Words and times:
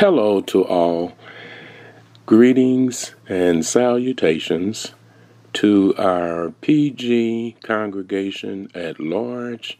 Hello 0.00 0.40
to 0.40 0.64
all. 0.64 1.12
Greetings 2.24 3.14
and 3.28 3.66
salutations 3.66 4.94
to 5.52 5.94
our 5.98 6.52
PG 6.62 7.58
congregation 7.62 8.70
at 8.74 8.98
large 8.98 9.78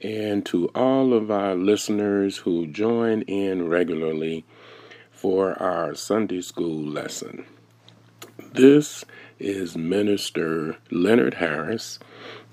and 0.00 0.44
to 0.46 0.66
all 0.74 1.14
of 1.14 1.30
our 1.30 1.54
listeners 1.54 2.38
who 2.38 2.66
join 2.66 3.22
in 3.22 3.68
regularly 3.68 4.44
for 5.12 5.52
our 5.62 5.94
Sunday 5.94 6.40
school 6.40 6.82
lesson. 6.82 7.46
This 8.54 9.04
is 9.38 9.76
Minister 9.76 10.76
Leonard 10.90 11.34
Harris, 11.34 12.00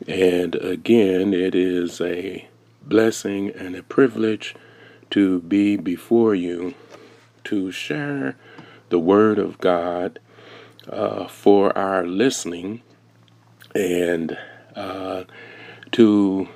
and 0.07 0.53
again, 0.53 1.33
it 1.33 1.55
is 1.55 1.99
a 2.01 2.47
blessing 2.83 3.49
and 3.49 3.75
a 3.75 3.81
privilege 3.81 4.53
to 5.09 5.39
be 5.41 5.75
before 5.75 6.35
you 6.35 6.75
to 7.45 7.71
share 7.71 8.35
the 8.89 8.99
Word 8.99 9.39
of 9.39 9.59
God 9.59 10.19
uh, 10.89 11.27
for 11.27 11.77
our 11.77 12.05
listening 12.05 12.81
and 13.75 14.37
uh, 14.75 15.23
to 15.91 16.49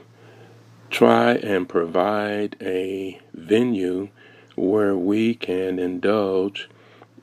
try 0.89 1.33
and 1.33 1.67
provide 1.67 2.55
a 2.61 3.19
venue 3.33 4.09
where 4.55 4.95
we 4.95 5.33
can 5.33 5.79
indulge 5.79 6.69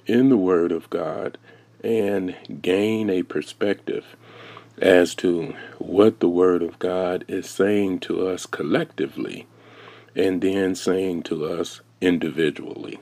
in 0.07 0.29
the 0.29 0.37
Word 0.37 0.73
of 0.73 0.91
God 0.91 1.39
and 1.83 2.37
gain 2.61 3.09
a 3.09 3.23
perspective 3.23 4.17
as 4.79 5.15
to 5.17 5.55
what 5.79 6.21
the 6.21 6.29
Word 6.29 6.63
of 6.63 6.79
God 6.79 7.25
is 7.29 7.49
saying 7.49 8.01
to 8.01 8.27
us 8.27 8.47
collectively 8.47 9.47
and 10.17 10.43
then 10.43 10.75
saying 10.75 11.23
to 11.25 11.47
us 11.47 11.81
individually. 12.01 12.99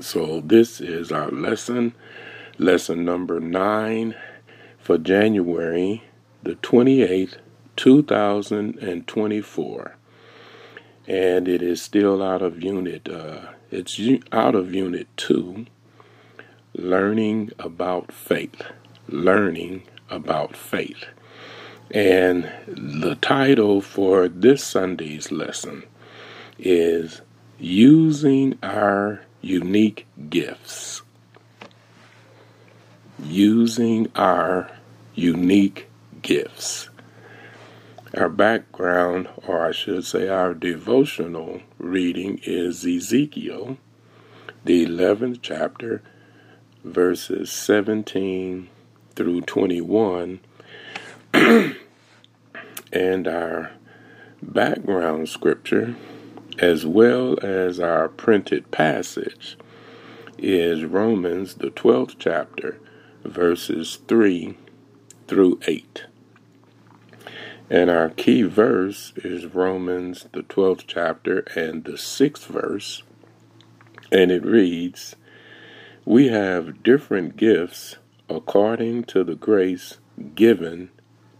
So, 0.00 0.40
this 0.40 0.80
is 0.80 1.12
our 1.12 1.30
lesson, 1.30 1.94
lesson 2.58 3.04
number 3.04 3.38
nine 3.38 4.16
for 4.80 4.98
January 4.98 6.02
the 6.42 6.56
28th, 6.56 7.36
2024. 7.76 9.96
And 11.06 11.46
it 11.48 11.62
is 11.62 11.80
still 11.80 12.20
out 12.20 12.42
of 12.42 12.60
unit, 12.62 13.08
uh, 13.08 13.52
it's 13.70 14.00
out 14.32 14.56
of 14.56 14.74
unit 14.74 15.06
two, 15.16 15.66
learning 16.74 17.52
about 17.58 18.12
faith. 18.12 18.60
Learning 19.08 19.84
about 20.10 20.56
faith. 20.56 21.04
And 21.92 22.50
the 22.66 23.14
title 23.14 23.80
for 23.80 24.28
this 24.28 24.64
Sunday's 24.64 25.30
lesson 25.30 25.84
is 26.58 27.20
Using 27.58 28.58
Our 28.64 29.20
Unique 29.46 30.08
Gifts. 30.28 31.02
Using 33.22 34.10
Our 34.16 34.72
Unique 35.14 35.88
Gifts. 36.20 36.90
Our 38.12 38.28
background, 38.28 39.28
or 39.46 39.64
I 39.64 39.70
should 39.70 40.04
say 40.04 40.26
our 40.26 40.52
devotional 40.52 41.60
reading, 41.78 42.40
is 42.42 42.84
Ezekiel, 42.84 43.76
the 44.64 44.84
11th 44.84 45.38
chapter, 45.42 46.02
verses 46.82 47.52
17 47.52 48.68
through 49.14 49.42
21. 49.42 50.40
and 51.32 53.28
our 53.28 53.70
background 54.42 55.28
scripture, 55.28 55.94
as 56.58 56.86
well 56.86 57.38
as 57.42 57.78
our 57.78 58.08
printed 58.08 58.70
passage, 58.70 59.56
is 60.38 60.84
Romans, 60.84 61.54
the 61.54 61.70
12th 61.70 62.16
chapter, 62.18 62.78
verses 63.24 64.00
3 64.08 64.56
through 65.26 65.60
8. 65.66 66.04
And 67.68 67.90
our 67.90 68.10
key 68.10 68.42
verse 68.42 69.12
is 69.16 69.46
Romans, 69.46 70.28
the 70.32 70.42
12th 70.42 70.84
chapter, 70.86 71.40
and 71.56 71.84
the 71.84 71.92
6th 71.92 72.46
verse. 72.46 73.02
And 74.12 74.30
it 74.30 74.44
reads 74.44 75.16
We 76.04 76.28
have 76.28 76.82
different 76.82 77.36
gifts 77.36 77.96
according 78.28 79.04
to 79.04 79.24
the 79.24 79.34
grace 79.34 79.98
given 80.34 80.90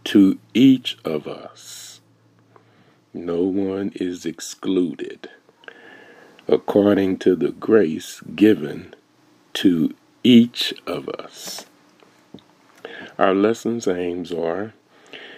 to 0.05 0.39
each 0.53 0.97
of 1.05 1.27
us. 1.27 1.86
No 3.17 3.41
one 3.41 3.91
is 3.95 4.27
excluded. 4.27 5.27
According 6.47 7.17
to 7.19 7.35
the 7.35 7.49
grace 7.49 8.21
given 8.35 8.93
to 9.53 9.95
each 10.23 10.71
of 10.85 11.09
us. 11.09 11.65
Our 13.17 13.33
lesson's 13.33 13.87
aims 13.87 14.31
are 14.31 14.73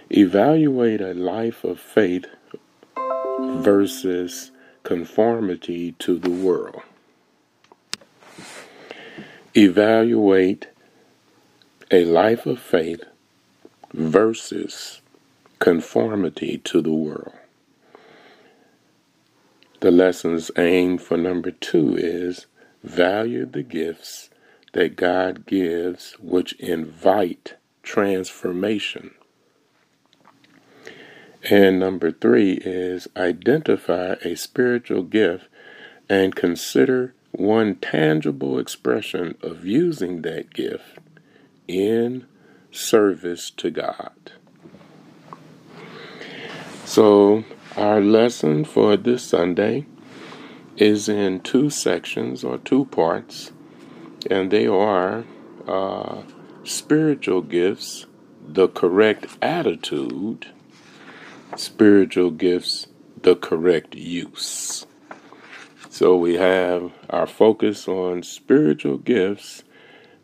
evaluate 0.09 0.99
a 0.99 1.13
life 1.13 1.63
of 1.63 1.79
faith 1.79 2.25
versus 3.39 4.51
conformity 4.83 5.93
to 5.99 6.19
the 6.19 6.29
world. 6.29 6.81
Evaluate 9.55 10.67
a 11.89 12.03
life 12.03 12.45
of 12.45 12.59
faith 12.59 13.05
versus 13.93 14.99
conformity 15.59 16.57
to 16.57 16.81
the 16.81 16.93
world. 16.93 17.38
The 19.81 19.91
lesson's 19.91 20.51
aim 20.57 20.97
for 20.97 21.15
number 21.15 21.51
two 21.51 21.95
is 21.95 22.47
value 22.83 23.45
the 23.45 23.63
gifts 23.63 24.29
that 24.73 24.97
God 24.97 25.45
gives 25.45 26.13
which 26.19 26.53
invite 26.53 27.55
transformation. 27.81 29.11
And 31.49 31.79
number 31.79 32.11
three 32.11 32.53
is 32.55 33.07
identify 33.15 34.15
a 34.21 34.35
spiritual 34.35 35.03
gift 35.03 35.47
and 36.09 36.35
consider 36.35 37.13
one 37.31 37.75
tangible 37.75 38.59
expression 38.59 39.37
of 39.41 39.65
using 39.65 40.23
that 40.23 40.53
gift 40.53 40.99
in 41.67 42.25
service 42.71 43.49
to 43.51 43.71
God. 43.71 44.31
So, 46.83 47.45
our 47.79 48.01
lesson 48.01 48.65
for 48.65 48.97
this 48.97 49.23
Sunday 49.23 49.85
is 50.75 51.07
in 51.07 51.39
two 51.39 51.69
sections 51.69 52.43
or 52.43 52.57
two 52.57 52.83
parts, 52.85 53.53
and 54.29 54.51
they 54.51 54.67
are 54.67 55.23
uh, 55.65 56.21
spiritual 56.65 57.41
gifts, 57.41 58.05
the 58.45 58.67
correct 58.67 59.27
attitude, 59.41 60.47
spiritual 61.55 62.31
gifts, 62.31 62.87
the 63.21 63.37
correct 63.37 63.95
use. 63.95 64.85
So 65.89 66.17
we 66.17 66.33
have 66.33 66.91
our 67.09 67.27
focus 67.27 67.87
on 67.87 68.23
spiritual 68.23 68.97
gifts 68.97 69.63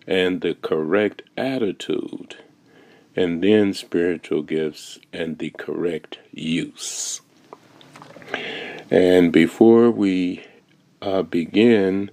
and 0.06 0.42
the 0.42 0.56
correct 0.56 1.22
attitude, 1.38 2.36
and 3.16 3.42
then 3.42 3.74
spiritual 3.74 4.42
gifts 4.42 5.00
and 5.14 5.40
the 5.40 5.52
correct 5.52 6.20
use. 6.34 7.22
And 8.90 9.32
before 9.32 9.92
we 9.92 10.46
uh, 11.02 11.24
begin 11.24 12.12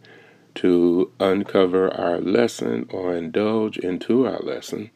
to 0.57 1.11
uncover 1.21 1.93
our 1.93 2.21
lesson 2.21 2.87
or 2.91 3.15
indulge 3.15 3.79
into 3.79 4.27
our 4.27 4.41
lesson, 4.41 4.91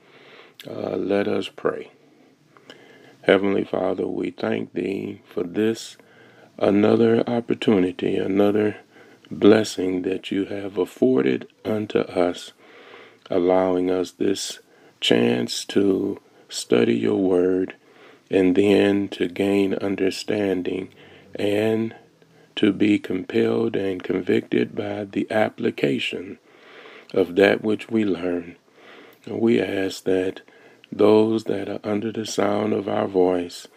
uh, 0.69 0.97
let 0.97 1.29
us 1.29 1.49
pray. 1.49 1.91
Heavenly 3.23 3.65
Father, 3.65 4.07
we 4.07 4.31
thank 4.31 4.73
Thee 4.73 5.21
for 5.25 5.43
this 5.43 5.97
another 6.59 7.29
opportunity, 7.29 8.17
another 8.17 8.79
blessing 9.31 10.03
that 10.03 10.31
you 10.31 10.47
have 10.47 10.79
afforded 10.79 11.49
unto 11.65 11.99
us 12.01 12.53
allowing 13.31 13.91
us 13.91 14.13
this 14.13 14.61
chance 15.01 15.65
to 15.65 16.21
study 16.49 16.97
your 16.97 17.17
word 17.17 17.75
and 18.31 18.57
then 18.57 19.09
to 19.09 19.29
gain 19.29 19.75
understanding 19.75 20.89
and 21.39 21.95
to 22.57 22.73
be 22.73 22.99
compelled 22.99 23.77
and 23.77 24.03
convicted 24.03 24.75
by 24.75 25.05
the 25.05 25.31
application 25.31 26.39
of 27.13 27.37
that 27.37 27.63
which 27.63 27.91
we 27.91 28.05
learn. 28.05 28.57
We 29.27 29.61
ask 29.61 30.05
that 30.05 30.41
those 30.91 31.45
that 31.45 31.69
are 31.69 31.81
under 31.85 32.13
the 32.13 32.27
sound 32.27 32.73
of 32.73 32.89
our 32.89 33.07
voice 33.07 33.69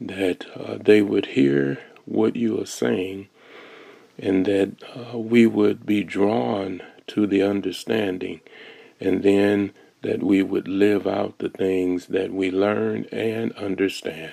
that 0.00 0.46
uh, 0.56 0.78
they 0.80 1.02
would 1.02 1.26
hear 1.26 1.78
what 2.04 2.36
you 2.36 2.60
are 2.60 2.66
saying 2.66 3.28
and 4.18 4.46
that 4.46 4.82
uh, 4.94 5.18
we 5.18 5.46
would 5.46 5.84
be 5.84 6.02
drawn 6.02 6.82
to 7.08 7.26
the 7.26 7.42
understanding 7.42 8.40
and 9.00 9.22
then 9.22 9.72
that 10.02 10.22
we 10.22 10.42
would 10.42 10.68
live 10.68 11.06
out 11.06 11.38
the 11.38 11.48
things 11.48 12.06
that 12.06 12.32
we 12.32 12.50
learn 12.50 13.06
and 13.12 13.52
understand. 13.52 14.32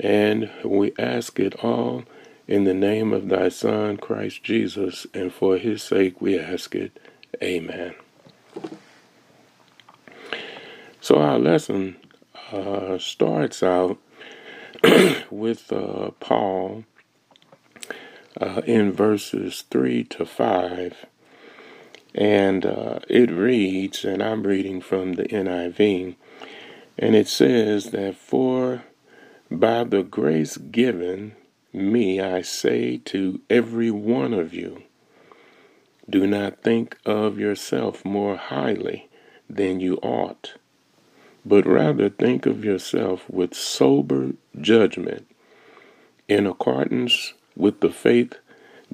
And 0.00 0.50
we 0.64 0.92
ask 0.98 1.38
it 1.38 1.62
all 1.62 2.04
In 2.48 2.64
the 2.64 2.74
name 2.74 3.12
of 3.12 3.28
thy 3.28 3.48
Son, 3.48 3.96
Christ 3.96 4.42
Jesus, 4.42 5.06
and 5.14 5.32
for 5.32 5.56
his 5.56 5.82
sake 5.82 6.20
we 6.20 6.38
ask 6.38 6.74
it. 6.74 6.98
Amen. 7.42 7.94
So 11.00 11.18
our 11.18 11.38
lesson 11.38 11.96
uh, 12.50 12.98
starts 12.98 13.62
out 13.62 13.98
with 15.30 15.72
uh, 15.72 16.10
Paul 16.18 16.84
uh, 18.40 18.62
in 18.66 18.92
verses 18.92 19.64
3 19.70 20.04
to 20.04 20.26
5. 20.26 21.06
And 22.14 22.66
uh, 22.66 22.98
it 23.08 23.30
reads, 23.30 24.04
and 24.04 24.22
I'm 24.22 24.42
reading 24.42 24.80
from 24.80 25.12
the 25.12 25.24
NIV, 25.24 26.16
and 26.98 27.14
it 27.14 27.28
says 27.28 27.92
that 27.92 28.16
for 28.16 28.82
by 29.50 29.84
the 29.84 30.02
grace 30.02 30.56
given 30.56 31.34
me, 31.72 32.20
I 32.20 32.42
say 32.42 32.98
to 33.06 33.40
every 33.50 33.90
one 33.90 34.32
of 34.32 34.54
you, 34.54 34.82
do 36.08 36.26
not 36.26 36.62
think 36.62 36.96
of 37.04 37.38
yourself 37.38 38.04
more 38.04 38.36
highly 38.36 39.08
than 39.48 39.80
you 39.80 39.96
ought, 39.96 40.54
but 41.44 41.66
rather 41.66 42.08
think 42.08 42.46
of 42.46 42.64
yourself 42.64 43.28
with 43.28 43.54
sober 43.54 44.32
judgment 44.60 45.26
in 46.28 46.46
accordance 46.46 47.34
with 47.56 47.80
the 47.80 47.90
faith 47.90 48.34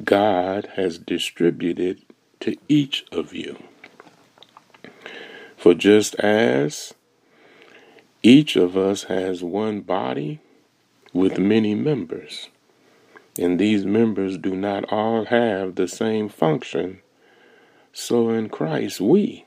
God 0.02 0.70
has 0.76 0.99
distributed 0.99 2.02
to 2.41 2.56
each 2.69 3.05
of 3.12 3.35
you. 3.35 3.56
For 5.56 5.75
just 5.75 6.14
as 6.17 6.94
each 8.23 8.56
of 8.56 8.76
us 8.76 9.05
has 9.05 9.43
one 9.43 9.81
body 9.81 10.41
with 11.16 11.38
many 11.38 11.74
members, 11.74 12.48
and 13.38 13.58
these 13.58 13.84
members 13.84 14.36
do 14.38 14.54
not 14.54 14.84
all 14.92 15.24
have 15.24 15.74
the 15.74 15.88
same 15.88 16.28
function, 16.28 17.00
so 17.92 18.28
in 18.30 18.48
Christ 18.48 19.00
we, 19.00 19.44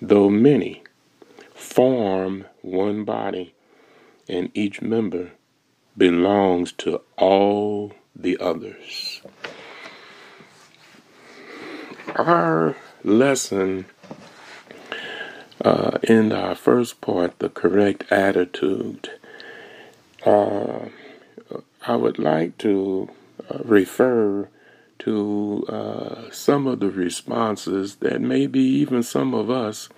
though 0.00 0.28
many, 0.28 0.82
form 1.54 2.44
one 2.60 3.04
body, 3.04 3.54
and 4.28 4.50
each 4.54 4.82
member 4.82 5.30
belongs 5.96 6.72
to 6.72 7.00
all 7.16 7.92
the 8.14 8.36
others. 8.38 9.22
Our 12.16 12.76
lesson 13.04 13.86
uh, 15.64 15.98
in 16.02 16.32
our 16.32 16.54
first 16.54 17.00
part, 17.00 17.38
the 17.38 17.48
correct 17.48 18.10
attitude, 18.10 19.10
uh, 20.24 20.88
I 21.86 21.96
would 21.96 22.18
like 22.18 22.58
to 22.58 23.10
uh, 23.50 23.58
refer 23.64 24.48
to 25.00 25.64
uh, 25.68 26.30
some 26.30 26.66
of 26.66 26.80
the 26.80 26.90
responses 26.90 27.96
that 27.96 28.20
maybe 28.20 28.60
even 28.60 29.02
some 29.02 29.34
of 29.34 29.50
us 29.50 29.88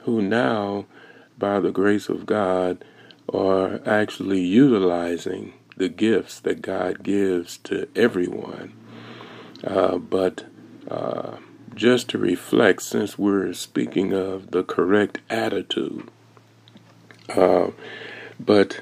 who 0.00 0.22
now, 0.22 0.86
by 1.38 1.60
the 1.60 1.70
grace 1.70 2.08
of 2.08 2.24
God, 2.24 2.82
are 3.32 3.80
actually 3.86 4.40
utilizing 4.40 5.52
the 5.76 5.88
gifts 5.88 6.40
that 6.40 6.62
God 6.62 7.02
gives 7.02 7.58
to 7.58 7.88
everyone. 7.94 8.72
Uh, 9.62 9.98
but 9.98 10.46
uh, 10.90 11.36
just 11.74 12.08
to 12.10 12.18
reflect, 12.18 12.82
since 12.82 13.18
we're 13.18 13.52
speaking 13.52 14.12
of 14.14 14.50
the 14.50 14.62
correct 14.62 15.18
attitude, 15.28 16.08
uh, 17.28 17.68
but 18.40 18.80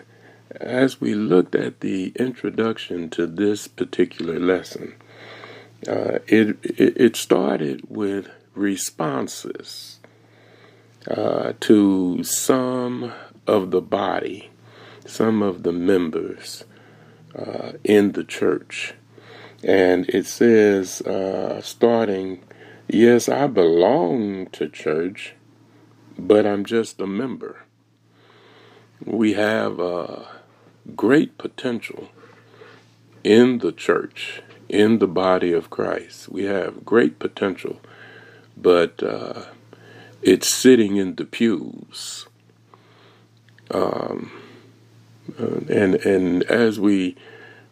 as 0.61 1.00
we 1.00 1.14
looked 1.14 1.55
at 1.55 1.81
the 1.81 2.12
introduction 2.17 3.11
to 3.11 3.26
this 3.26 3.69
particular 3.69 4.38
lesson, 4.38 4.94
uh, 5.88 6.19
it, 6.26 6.56
it, 6.62 6.97
it 6.97 7.17
started 7.17 7.82
with 7.88 8.29
responses 8.55 9.99
uh, 11.08 11.53
to 11.61 12.23
some 12.25 13.12
of 13.47 13.70
the 13.70 13.81
body, 13.81 14.50
some 15.05 15.43
of 15.43 15.62
the 15.62 15.73
members 15.73 16.64
uh, 17.37 17.73
in 17.85 18.12
the 18.12 18.25
church, 18.25 18.94
and 19.62 20.08
it 20.08 20.26
says 20.26 21.00
uh, 21.03 21.61
starting, 21.61 22.43
yes, 22.88 23.29
I 23.29 23.47
belong 23.47 24.47
to 24.49 24.69
church, 24.69 25.35
but 26.19 26.47
I'm 26.47 26.64
just 26.64 27.00
a 27.00 27.06
member. 27.06 27.62
We 29.05 29.35
have 29.35 29.79
uh, 29.79 30.25
great 30.94 31.38
potential 31.38 32.11
in 33.25 33.59
the 33.59 33.73
church 33.73 34.43
in 34.69 34.99
the 34.99 35.06
body 35.06 35.53
of 35.53 35.71
Christ. 35.71 36.29
We 36.29 36.44
have 36.44 36.85
great 36.85 37.19
potential, 37.19 37.81
but 38.56 39.03
uh, 39.03 39.44
it's 40.23 40.49
sitting 40.49 40.97
in 40.97 41.17
the 41.17 41.25
pews. 41.25 42.27
Um, 43.71 44.31
uh, 45.38 45.61
and 45.69 45.94
and 45.97 46.43
as 46.44 46.79
we 46.79 47.17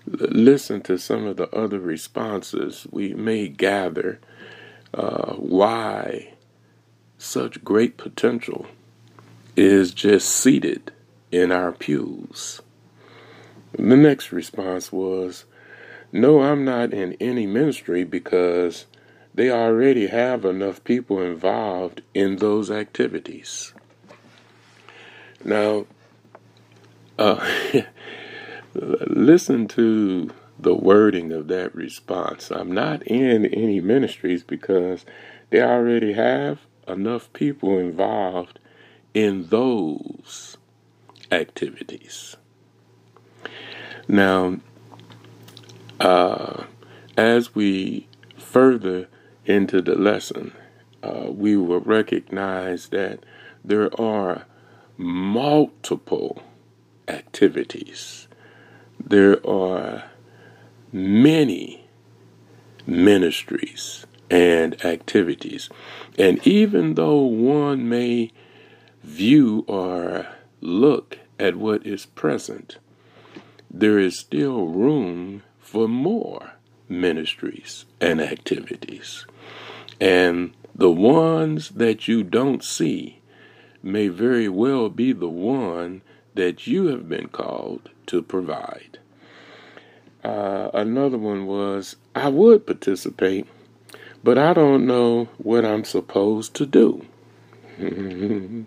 listen 0.07 0.83
to 0.83 0.99
some 0.99 1.25
of 1.27 1.37
the 1.37 1.49
other 1.55 1.79
responses, 1.79 2.87
we 2.91 3.15
may 3.15 3.49
gather 3.49 4.19
uh, 4.93 5.35
why 5.35 6.35
such 7.17 7.65
great 7.65 7.97
potential 7.97 8.67
is 9.57 9.93
just 9.95 10.29
seated 10.29 10.93
in 11.31 11.51
our 11.53 11.73
pews. 11.73 12.61
The 13.77 13.97
next 13.97 14.33
response 14.33 14.93
was, 14.93 15.45
no, 16.13 16.43
I'm 16.43 16.65
not 16.65 16.93
in 16.93 17.15
any 17.15 17.47
ministry 17.47 18.05
because 18.05 18.87
they 19.35 19.51
already 19.51 20.07
have 20.07 20.45
enough 20.45 20.85
people 20.85 21.21
involved 21.21 22.03
in 22.15 22.37
those 22.37 22.71
activities. 22.71 23.75
Now, 25.45 25.87
uh, 27.19 27.45
listen 28.75 29.67
to 29.69 30.31
the 30.59 30.75
wording 30.75 31.33
of 31.33 31.49
that 31.49 31.75
response. 31.75 32.51
I'm 32.51 32.73
not 32.73 33.03
in 33.03 33.45
any 33.47 33.81
ministries 33.81 34.45
because 34.45 35.05
they 35.51 35.61
already 35.61 36.13
have 36.13 36.61
enough 36.87 37.33
people 37.33 37.79
involved 37.79 38.61
in 39.15 39.49
those 39.49 40.57
activities. 41.33 42.37
Now, 44.09 44.59
uh, 46.01 46.65
as 47.17 47.55
we 47.55 48.07
further 48.37 49.09
into 49.47 49.81
the 49.81 49.95
lesson, 49.95 50.53
uh, 51.03 51.27
we 51.31 51.57
will 51.57 51.81
recognize 51.81 52.89
that 52.89 53.21
there 53.65 53.89
are 54.01 54.47
multiple 54.97 56.43
activities. 57.09 58.29
There 58.99 59.45
are 59.47 60.05
many 60.93 61.87
ministries 62.87 64.07
and 64.31 64.83
activities. 64.85 65.69
And 66.19 66.45
even 66.47 66.95
though 66.95 67.23
one 67.23 67.89
may 67.89 68.31
view 69.03 69.65
or 69.67 70.27
look 70.61 71.19
at 71.39 71.57
what 71.57 71.87
is 71.87 72.07
present, 72.07 72.79
there 73.75 73.99
is 73.99 74.17
still 74.17 74.69
room 74.69 75.43
for 75.59 75.89
more 75.89 76.53
ministries 76.89 77.87
and 78.01 78.21
activities. 78.21 79.27
And 80.01 80.55
the 80.77 80.93
ones 80.93 81.71
that 81.71 82.07
you 82.07 82.23
don't 82.23 82.63
see 82.63 83.19
may 83.83 84.07
very 84.07 84.49
well 84.49 84.89
be 84.89 85.13
the 85.13 85.29
one 85.29 86.03
that 86.35 86.69
you 86.69 86.87
have 86.87 87.09
been 87.09 87.27
called 87.27 87.91
to 88.07 88.23
provide. 88.23 88.99
Uh, 90.23 90.71
another 90.73 91.19
one 91.19 91.45
was 91.47 91.97
I 92.15 92.29
would 92.29 92.67
participate, 92.67 93.47
but 94.23 94.39
I 94.39 94.53
don't 94.53 94.87
know 94.87 95.29
what 95.37 95.65
I'm 95.65 95.85
supposed 95.85 96.55
to 96.55 96.67
do. 96.67 97.07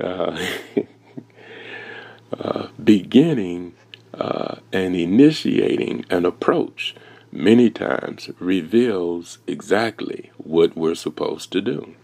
uh, 0.00 0.46
uh, 2.38 2.68
beginning 2.82 3.74
uh, 4.20 4.56
and 4.70 4.94
initiating 4.94 6.04
an 6.10 6.26
approach 6.26 6.94
many 7.32 7.70
times 7.70 8.28
reveals 8.38 9.38
exactly 9.46 10.30
what 10.36 10.76
we're 10.76 10.94
supposed 10.94 11.50
to 11.52 11.60
do. 11.62 11.94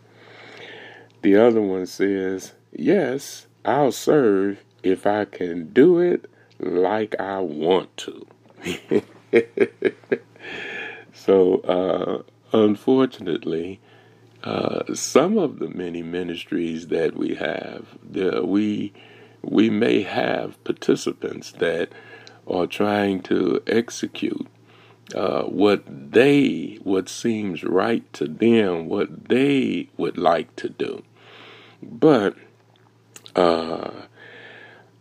The 1.21 1.37
other 1.37 1.61
one 1.61 1.87
says, 1.87 2.55
Yes, 2.73 3.47
I'll 3.65 3.93
serve 3.93 4.65
if 4.83 5.07
I 5.07 5.27
can 5.27 5.73
do 5.73 5.99
it 5.99 6.31
like 6.59 7.15
I 7.21 7.41
want 7.41 7.95
to. 7.99 8.27
so, 11.13 11.61
uh, 11.61 12.23
unfortunately, 12.57 13.81
uh, 14.43 14.95
some 14.95 15.37
of 15.37 15.59
the 15.59 15.69
many 15.69 16.03
ministries 16.03 16.87
that 16.89 17.15
we 17.17 17.35
have, 17.35 17.99
the, 18.03 18.43
we 18.45 18.95
we 19.43 19.71
may 19.71 20.03
have 20.03 20.63
participants 20.65 21.53
that 21.53 21.91
are 22.47 22.67
trying 22.67 23.21
to 23.23 23.63
execute 23.67 24.47
uh, 25.15 25.43
what 25.45 25.83
they, 25.87 26.79
what 26.83 27.09
seems 27.09 27.63
right 27.63 28.11
to 28.13 28.27
them, 28.27 28.89
what 28.89 29.29
they 29.29 29.89
would 29.97 30.19
like 30.19 30.55
to 30.57 30.69
do. 30.69 31.03
But 31.83 32.37
uh, 33.35 33.91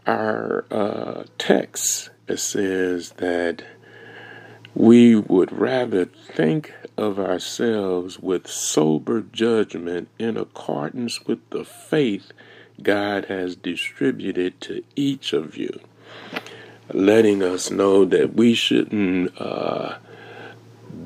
our 0.05 0.65
uh, 0.69 1.23
text 1.37 2.09
says 2.35 3.11
that 3.17 3.63
we 4.75 5.15
would 5.15 5.51
rather 5.51 6.05
think 6.05 6.73
of 6.97 7.17
ourselves 7.19 8.19
with 8.19 8.47
sober 8.47 9.21
judgment 9.21 10.09
in 10.19 10.37
accordance 10.37 11.25
with 11.25 11.39
the 11.49 11.65
faith 11.65 12.31
God 12.81 13.25
has 13.25 13.55
distributed 13.55 14.59
to 14.61 14.83
each 14.95 15.33
of 15.33 15.55
you, 15.55 15.79
letting 16.93 17.41
us 17.43 17.71
know 17.71 18.05
that 18.05 18.35
we 18.35 18.53
shouldn't 18.53 19.39
uh, 19.39 19.97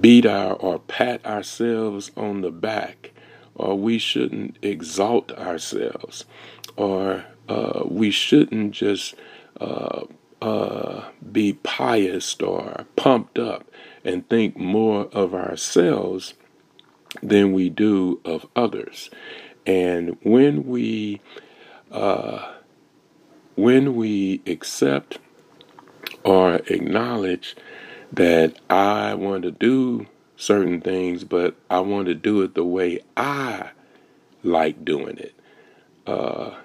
beat 0.02 0.26
our 0.26 0.54
or 0.54 0.80
pat 0.80 1.26
ourselves 1.26 2.12
on 2.16 2.42
the 2.42 2.52
back, 2.52 3.12
or 3.56 3.78
we 3.78 3.98
shouldn't 3.98 4.58
exalt 4.62 5.32
ourselves, 5.34 6.26
or 6.76 7.26
uh, 7.48 7.84
we 7.86 8.12
shouldn't 8.12 8.72
just 8.72 9.16
uh, 9.60 10.04
uh, 10.42 11.04
be 11.32 11.54
pious 11.54 12.36
or 12.42 12.86
pumped 12.96 13.38
up 13.40 13.66
and 14.04 14.28
think 14.30 14.58
more 14.58 15.10
of 15.12 15.34
ourselves 15.34 16.34
than 17.22 17.52
we 17.52 17.70
do 17.70 18.20
of 18.24 18.48
others. 18.56 19.10
And 19.66 20.18
when 20.24 20.66
we 20.68 21.22
uh, 21.92 22.54
when 23.56 23.96
we 23.96 24.42
accept 24.48 25.20
or 26.24 26.56
acknowledge 26.68 27.56
that 28.12 28.58
I 28.70 29.14
want 29.14 29.44
to 29.44 29.52
do 29.52 30.08
certain 30.36 30.82
things, 30.82 31.24
but 31.24 31.56
I 31.70 31.80
want 31.82 32.08
to 32.08 32.16
do 32.16 32.42
it 32.42 32.56
the 32.56 32.66
way 32.66 33.00
I 33.16 33.72
like 34.44 34.86
doing 34.86 35.18
it, 35.18 35.34
uh, 36.08 36.56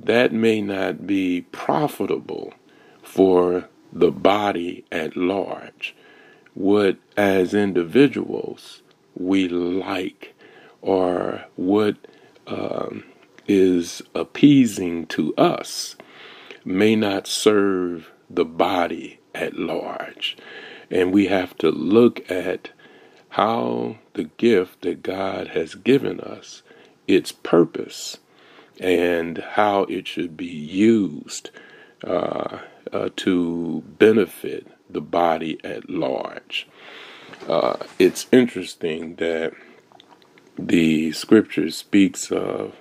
that 0.00 0.32
may 0.32 0.60
not 0.60 1.06
be 1.06 1.42
profitable 1.52 2.52
for 3.02 3.68
the 3.92 4.10
body 4.10 4.84
at 4.90 5.16
large. 5.16 5.94
What, 6.54 6.98
as 7.16 7.54
individuals, 7.54 8.82
we 9.14 9.48
like 9.48 10.34
or 10.82 11.44
what 11.56 11.96
um, 12.46 13.04
is 13.48 14.02
appeasing 14.14 15.06
to 15.06 15.34
us 15.36 15.96
may 16.64 16.96
not 16.96 17.26
serve 17.26 18.10
the 18.28 18.44
body 18.44 19.20
at 19.34 19.58
large. 19.58 20.36
And 20.90 21.12
we 21.12 21.26
have 21.26 21.56
to 21.58 21.70
look 21.70 22.30
at 22.30 22.70
how 23.30 23.98
the 24.14 24.24
gift 24.24 24.82
that 24.82 25.02
God 25.02 25.48
has 25.48 25.74
given 25.74 26.20
us, 26.20 26.62
its 27.06 27.32
purpose, 27.32 28.18
and 28.80 29.38
how 29.38 29.82
it 29.84 30.06
should 30.06 30.36
be 30.36 30.46
used 30.46 31.50
uh, 32.04 32.58
uh, 32.92 33.08
to 33.16 33.82
benefit 33.98 34.66
the 34.88 35.00
body 35.00 35.58
at 35.64 35.90
large. 35.90 36.66
Uh, 37.48 37.76
it's 37.98 38.26
interesting 38.32 39.16
that 39.16 39.52
the 40.58 41.12
scripture 41.12 41.70
speaks 41.70 42.30
of 42.30 42.76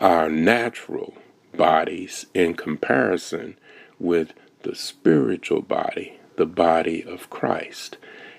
our 0.00 0.30
natural 0.30 1.14
bodies 1.56 2.26
in 2.34 2.54
comparison 2.54 3.56
with 3.98 4.32
the 4.62 4.74
spiritual 4.74 5.62
body, 5.62 6.18
the 6.36 6.46
body 6.46 7.02
of 7.02 7.30
Christ. 7.30 7.96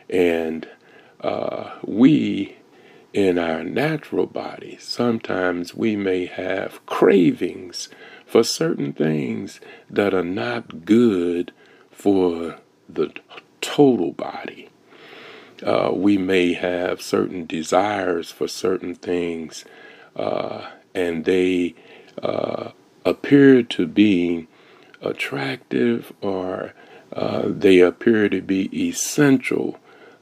And 0.10 0.68
uh, 1.22 1.72
we, 1.84 2.58
in 3.14 3.38
our 3.38 3.64
natural 3.64 4.28
body, 4.28 4.78
sometimes 4.80 5.74
we 5.74 5.96
may 5.96 6.26
have 6.26 6.86
cravings 6.86 7.90
for 8.26 8.44
certain 8.44 8.94
things 8.94 9.60
that 9.90 10.14
are 10.14 10.24
not 10.24 10.86
good 10.86 11.52
for 11.92 12.58
the 12.88 13.12
total 13.62 14.12
body. 14.12 14.70
Uh, 15.64 15.92
we 15.94 16.18
may 16.18 16.54
have 16.54 17.02
certain 17.02 17.46
desires 17.46 18.30
for 18.30 18.48
certain 18.48 18.94
things 18.94 19.66
uh, 20.18 20.68
and 20.94 21.26
they 21.26 21.76
uh, 22.22 22.72
appear 23.06 23.62
to 23.62 23.86
be 23.86 24.48
attractive 25.08 26.14
or 26.22 26.74
uh, 27.14 27.44
they 27.46 27.80
appear 27.80 28.30
to 28.30 28.42
be 28.42 28.88
essential 28.88 29.80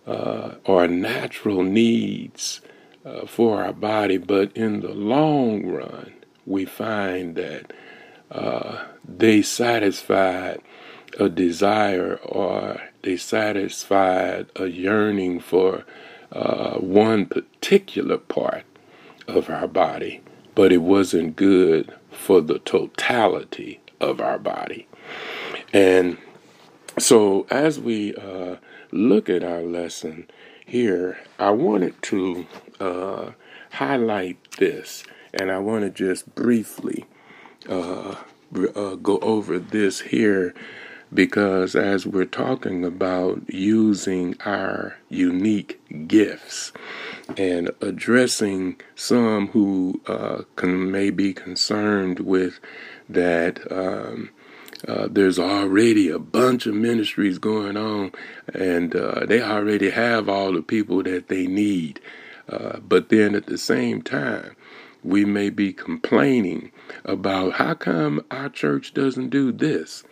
uh, 0.08 0.56
or 0.66 0.88
natural 0.88 1.64
needs 1.64 2.62
uh, 3.06 3.26
for 3.26 3.64
our 3.64 3.74
body, 3.74 4.18
but 4.18 4.56
in 4.56 4.82
the 4.82 4.94
long 4.94 5.66
run, 5.66 6.14
we 6.46 6.66
find 6.66 7.36
that 7.36 7.74
uh, 8.32 8.86
they 9.04 9.42
satisfied 9.42 10.62
a 11.20 11.30
desire 11.30 12.16
or 12.24 12.82
they 13.04 13.18
satisfied 13.18 14.48
a 14.56 14.68
yearning 14.68 15.40
for 15.40 15.86
uh, 16.32 16.76
one 16.76 17.26
particular 17.26 18.18
part 18.18 18.66
of 19.28 19.50
our 19.50 19.68
body 19.68 20.22
but 20.56 20.72
it 20.72 20.78
wasn't 20.78 21.36
good 21.36 21.94
for 22.10 22.42
the 22.42 22.60
totality 22.60 23.80
of 24.00 24.20
our 24.22 24.38
body. 24.38 24.88
And 25.74 26.18
so, 26.98 27.46
as 27.50 27.80
we 27.80 28.16
uh, 28.16 28.56
look 28.92 29.30
at 29.30 29.44
our 29.44 29.62
lesson 29.62 30.28
here, 30.66 31.18
I 31.38 31.52
wanted 31.52 32.02
to 32.04 32.46
uh, 32.80 33.32
highlight 33.72 34.38
this, 34.58 35.04
and 35.34 35.52
I 35.52 35.60
want 35.60 35.84
to 35.84 35.90
just 35.90 36.34
briefly 36.36 37.06
uh, 37.68 38.16
uh 38.76 38.96
go 38.96 39.18
over 39.20 39.60
this 39.60 40.00
here 40.00 40.54
because 41.14 41.76
as 41.76 42.06
we're 42.06 42.26
talking 42.26 42.84
about 42.84 43.42
using 43.48 44.36
our 44.46 44.96
unique 45.10 45.80
gifts 46.08 46.72
and 47.38 47.72
addressing 47.82 48.80
some 48.96 49.48
who 49.50 50.02
uh, 50.08 50.44
can, 50.56 50.92
may 50.92 51.10
be 51.10 51.34
concerned 51.34 52.20
with 52.20 52.60
that 53.10 53.72
um, 53.72 54.30
uh, 54.88 55.08
there's 55.10 55.40
already 55.40 56.10
a 56.10 56.20
bunch 56.20 56.66
of 56.66 56.76
ministries 56.76 57.40
going 57.40 57.78
on 57.78 58.12
and 58.54 58.96
uh, 58.96 59.26
they 59.26 59.42
already 59.42 59.90
have 59.90 60.30
all 60.30 60.54
the 60.54 60.62
people 60.62 61.02
that 61.04 61.28
they 61.28 61.48
need. 61.48 62.00
Uh, 62.48 62.78
but 62.80 63.10
then 63.10 63.34
at 63.34 63.48
the 63.48 63.58
same 63.58 64.02
time, 64.02 64.56
we 65.04 65.26
may 65.26 65.50
be 65.50 65.72
complaining 65.72 66.72
about 67.04 67.54
how 67.54 67.74
come 67.74 68.24
our 68.32 68.50
church 68.50 68.94
doesn't 68.94 69.30
do 69.30 69.52
this 69.52 70.04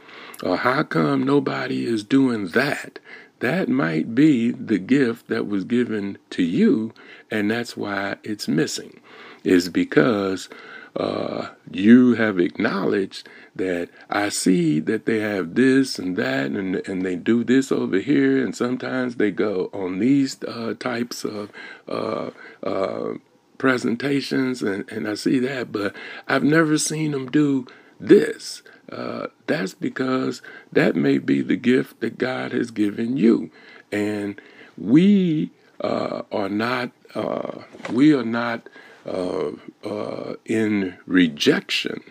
or 0.44 0.58
how 0.58 0.84
come 0.84 1.24
nobody 1.24 1.86
is 1.86 2.04
doing 2.04 2.50
that? 2.50 3.00
That 3.44 3.68
might 3.68 4.16
be 4.16 4.52
the 4.52 4.78
gift 4.78 5.28
that 5.28 5.50
was 5.50 5.66
given 5.66 6.18
to 6.30 6.42
you, 6.42 6.94
and 7.30 7.52
that's 7.52 7.76
why 7.76 8.16
it's 8.24 8.48
missing, 8.48 9.02
is 9.44 9.68
because 9.68 10.48
uh, 10.96 11.50
you 11.70 12.14
have 12.14 12.40
acknowledged 12.40 13.28
that 13.54 13.90
I 14.10 14.30
see 14.30 14.80
that 14.80 15.06
they 15.06 15.20
have 15.20 15.56
this 15.56 16.00
and 16.00 16.16
that, 16.16 16.52
and 16.52 16.78
and 16.88 17.06
they 17.06 17.18
do 17.18 17.44
this 17.44 17.70
over 17.70 18.00
here, 18.00 18.42
and 18.42 18.56
sometimes 18.56 19.18
they 19.18 19.30
go 19.30 19.70
on 19.74 20.00
these 20.00 20.42
uh, 20.46 20.76
types 20.80 21.26
of 21.26 21.52
uh, 21.90 22.30
uh 22.66 23.16
presentations, 23.58 24.64
and, 24.64 24.90
and 24.90 25.06
I 25.06 25.16
see 25.16 25.40
that, 25.40 25.74
but 25.74 25.94
I've 26.30 26.46
never 26.46 26.78
seen 26.78 27.12
them 27.12 27.30
do 27.30 27.68
this. 28.00 28.64
Uh, 28.94 29.28
that's 29.48 29.74
because 29.74 30.42
that 30.72 30.96
may 30.96 31.18
be 31.18 31.42
the 31.42 31.56
gift 31.56 32.00
that 32.02 32.20
God 32.20 32.52
has 32.52 32.70
given 32.70 33.18
you, 33.18 33.50
and 33.92 34.40
we 34.78 35.50
uh, 35.82 36.22
are 36.32 36.50
not 36.50 36.92
uh, 37.16 37.64
we 37.92 38.14
are 38.14 38.24
not 38.26 38.70
uh, 39.06 39.52
uh, 39.84 40.36
in 40.46 40.98
rejection 41.08 42.04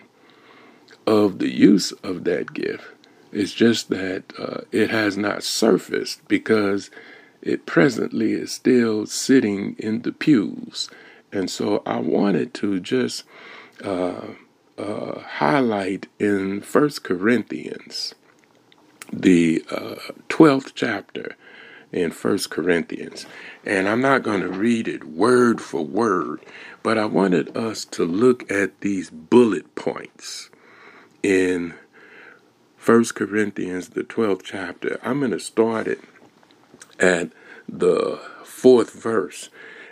of 1.07 1.39
the 1.39 1.49
use 1.49 1.91
of 2.03 2.25
that 2.25 2.53
gift. 2.53 2.85
It's 3.31 3.53
just 3.53 3.89
that 3.89 4.25
it 4.71 4.89
has 4.89 5.17
not 5.17 5.43
surfaced 5.43 6.27
because 6.27 6.91
it 7.41 7.65
presently 7.65 8.33
is 8.33 8.51
still 8.51 9.05
sitting 9.05 9.75
in 9.79 10.01
the 10.01 10.11
pews, 10.11 10.89
and 11.31 11.49
so 11.49 11.81
I 11.85 11.99
wanted 11.99 12.53
to 12.55 12.79
just 12.81 13.23
uh, 14.77 15.19
highlight 15.19 16.07
in 16.19 16.61
First 16.61 17.03
Corinthians, 17.03 18.15
the 19.11 19.63
uh, 19.69 19.95
twelfth 20.29 20.73
chapter 20.75 21.35
in 21.91 22.09
First 22.09 22.49
Corinthians, 22.49 23.27
and 23.63 23.87
I'm 23.87 24.01
not 24.01 24.23
going 24.23 24.41
to 24.41 24.49
read 24.49 24.87
it 24.87 25.03
word 25.03 25.61
for 25.61 25.85
word, 25.85 26.41
but 26.81 26.97
I 26.97 27.05
wanted 27.05 27.55
us 27.55 27.85
to 27.85 28.03
look 28.03 28.51
at 28.51 28.81
these 28.81 29.11
bullet 29.11 29.75
points 29.75 30.49
in 31.21 31.75
First 32.77 33.15
Corinthians, 33.15 33.89
the 33.89 34.03
twelfth 34.03 34.43
chapter. 34.43 34.99
I'm 35.03 35.19
going 35.19 35.31
to 35.31 35.39
start 35.39 35.87
it 35.87 36.01
at 36.99 37.31
the 37.69 38.19
fourth 38.43 38.91
verse. 38.91 39.49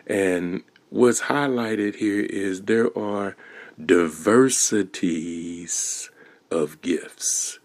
And 0.07 0.63
what's 0.89 1.21
highlighted 1.21 1.95
here 1.95 2.21
is 2.21 2.63
there 2.63 2.97
are 2.97 3.37
diversities 3.85 4.91
of 6.49 6.81
gifts, 6.81 7.59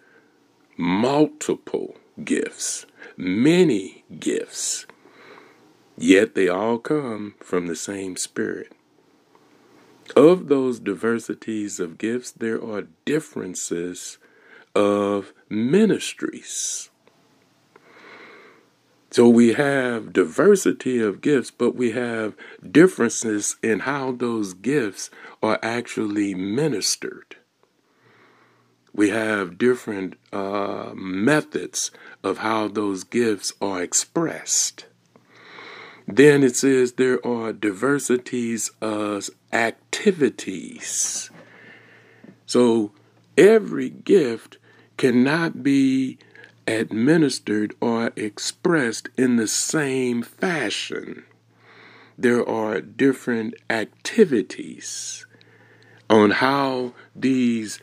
multiple 0.76 1.96
gifts, 2.24 2.86
many 3.16 4.04
gifts, 4.18 4.86
yet 5.96 6.34
they 6.34 6.48
all 6.48 6.78
come 6.78 7.34
from 7.40 7.66
the 7.66 7.76
same 7.76 8.16
Spirit. 8.16 8.72
Of 10.14 10.48
those 10.48 10.78
diversities 10.78 11.80
of 11.80 11.98
gifts, 11.98 12.30
there 12.30 12.62
are 12.62 12.86
differences 13.04 14.18
of 14.74 15.32
ministries. 15.48 16.90
So 19.10 19.28
we 19.28 19.52
have 19.54 20.12
diversity 20.12 21.00
of 21.00 21.20
gifts, 21.20 21.50
but 21.50 21.74
we 21.74 21.92
have 21.92 22.34
differences 22.68 23.56
in 23.62 23.80
how 23.80 24.12
those 24.12 24.52
gifts 24.52 25.10
are 25.42 25.58
actually 25.62 26.34
ministered. 26.34 27.36
We 28.92 29.10
have 29.10 29.58
different 29.58 30.14
uh, 30.32 30.92
methods 30.94 31.90
of 32.24 32.38
how 32.38 32.68
those 32.68 33.04
gifts 33.04 33.52
are 33.60 33.82
expressed. 33.82 34.86
Then 36.08 36.42
it 36.42 36.56
says 36.56 36.92
there 36.92 37.24
are 37.26 37.52
diversities 37.52 38.70
of 38.80 39.28
activities. 39.52 41.30
So 42.46 42.92
every 43.36 43.90
gift 43.90 44.58
cannot 44.96 45.62
be 45.62 46.18
administered 46.66 47.74
or 47.80 48.12
expressed 48.16 49.08
in 49.16 49.36
the 49.36 49.46
same 49.46 50.22
fashion. 50.22 51.24
There 52.18 52.46
are 52.48 52.80
different 52.80 53.54
activities 53.68 55.26
on 56.08 56.30
how 56.30 56.94
these 57.14 57.78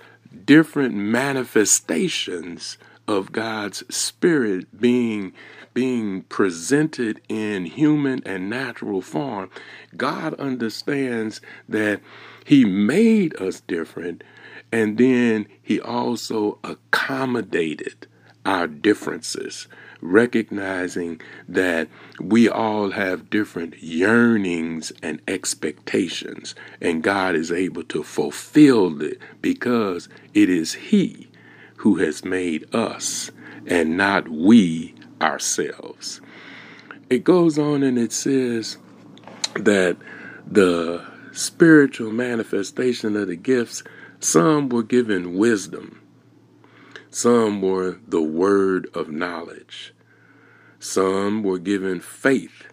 different 0.46 0.96
manifestations 0.96 2.78
of 3.08 3.32
God's 3.32 3.84
Spirit 3.94 4.80
being 4.80 5.34
being 5.74 6.22
presented 6.24 7.20
in 7.28 7.66
human 7.66 8.22
and 8.28 8.48
natural 8.48 9.02
form, 9.02 9.50
God 9.98 10.36
understands 10.36 11.42
that 11.68 12.00
He 12.46 12.63
made 12.63 13.36
us 13.42 13.62
different 13.62 14.24
and 14.72 14.98
then 14.98 15.48
He 15.62 15.80
also 15.82 16.60
accommodated 16.63 18.08
our 18.46 18.68
differences, 18.68 19.68
recognizing 20.02 21.22
that 21.48 21.88
we 22.20 22.50
all 22.50 22.92
have 22.92 23.30
different 23.30 23.82
yearnings 23.82 24.92
and 25.02 25.22
expectations, 25.28 26.56
and 26.82 27.04
God 27.04 27.36
is 27.36 27.52
able 27.52 27.84
to 27.84 28.04
fulfill 28.04 29.02
it 29.02 29.20
because 29.42 30.10
it 30.34 30.50
is 30.50 30.74
He 30.74 31.30
who 31.78 31.96
has 31.98 32.26
made 32.26 32.74
us 32.76 33.32
and 33.66 33.98
not 33.98 34.28
we 34.28 34.94
ourselves. 35.22 36.22
It 37.10 37.24
goes 37.24 37.58
on 37.58 37.84
and 37.84 37.98
it 37.98 38.12
says 38.12 38.78
that 39.56 39.98
the 40.46 41.06
spiritual 41.32 42.12
manifestation 42.12 43.16
of 43.16 43.28
the 43.28 43.36
gifts, 43.36 43.84
some 44.20 44.70
were 44.70 44.84
given 44.84 45.38
wisdom 45.38 46.02
some 47.13 47.62
were 47.62 48.00
the 48.08 48.24
word 48.24 48.88
of 48.96 49.08
knowledge. 49.08 49.93
Some 50.79 51.43
were 51.43 51.60
given 51.60 52.00
faith 52.00 52.63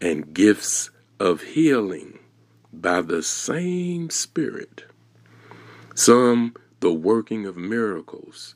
and 0.00 0.32
gifts 0.32 0.88
of 1.20 1.42
healing 1.42 2.18
by 2.72 3.02
the 3.02 3.22
same 3.22 4.08
Spirit. 4.08 4.84
Some 5.94 6.54
the 6.80 6.94
working 6.94 7.44
of 7.44 7.58
miracles, 7.58 8.54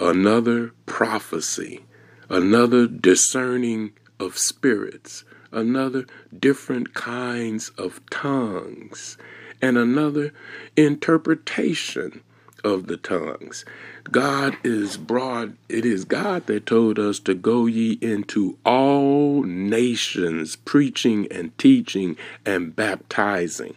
another 0.00 0.72
prophecy, 0.86 1.84
another 2.28 2.88
discerning 2.88 3.92
of 4.18 4.36
spirits, 4.36 5.22
another 5.52 6.04
different 6.36 6.94
kinds 6.94 7.68
of 7.78 8.00
tongues, 8.10 9.16
and 9.62 9.78
another 9.78 10.32
interpretation 10.76 12.22
of 12.64 12.86
the 12.86 12.96
tongues. 12.96 13.64
God 14.10 14.56
is 14.62 14.96
broad. 14.96 15.56
It 15.68 15.84
is 15.84 16.04
God 16.04 16.46
that 16.46 16.66
told 16.66 16.98
us 16.98 17.18
to 17.20 17.34
go 17.34 17.66
ye 17.66 17.98
into 18.00 18.58
all 18.64 19.42
nations, 19.42 20.56
preaching 20.56 21.26
and 21.30 21.56
teaching 21.58 22.16
and 22.44 22.76
baptizing. 22.76 23.76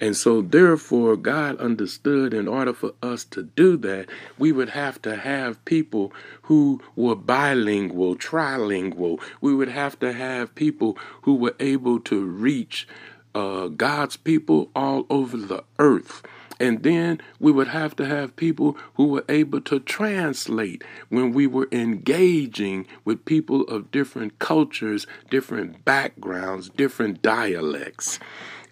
And 0.00 0.16
so, 0.16 0.42
therefore, 0.42 1.16
God 1.16 1.56
understood 1.58 2.34
in 2.34 2.48
order 2.48 2.74
for 2.74 2.92
us 3.02 3.24
to 3.24 3.42
do 3.42 3.76
that, 3.78 4.08
we 4.38 4.52
would 4.52 4.70
have 4.70 5.00
to 5.02 5.16
have 5.16 5.64
people 5.64 6.12
who 6.42 6.82
were 6.94 7.14
bilingual, 7.14 8.14
trilingual. 8.14 9.20
We 9.40 9.54
would 9.54 9.70
have 9.70 9.98
to 10.00 10.12
have 10.12 10.54
people 10.54 10.98
who 11.22 11.34
were 11.34 11.54
able 11.58 12.00
to 12.00 12.24
reach 12.24 12.86
uh, 13.34 13.68
God's 13.68 14.16
people 14.16 14.70
all 14.76 15.06
over 15.08 15.36
the 15.36 15.64
earth. 15.78 16.22
And 16.58 16.82
then 16.82 17.20
we 17.38 17.52
would 17.52 17.68
have 17.68 17.94
to 17.96 18.06
have 18.06 18.36
people 18.36 18.76
who 18.94 19.08
were 19.08 19.24
able 19.28 19.60
to 19.62 19.78
translate 19.78 20.82
when 21.08 21.32
we 21.32 21.46
were 21.46 21.68
engaging 21.70 22.86
with 23.04 23.24
people 23.24 23.62
of 23.62 23.90
different 23.90 24.38
cultures, 24.38 25.06
different 25.30 25.84
backgrounds, 25.84 26.70
different 26.70 27.20
dialects. 27.20 28.18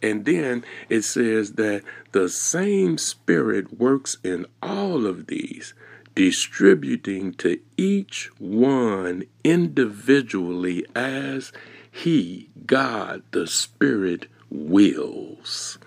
And 0.02 0.24
then 0.24 0.64
it 0.88 1.02
says 1.02 1.52
that 1.52 1.82
the 2.12 2.28
same 2.28 2.98
Spirit 2.98 3.78
works 3.78 4.16
in 4.22 4.46
all 4.62 5.06
of 5.06 5.26
these, 5.26 5.74
distributing 6.14 7.32
to 7.34 7.58
each 7.76 8.30
one 8.38 9.24
individually 9.42 10.84
as 10.94 11.52
He, 11.90 12.48
God, 12.66 13.22
the 13.30 13.46
Spirit, 13.46 14.26
wills. 14.50 15.78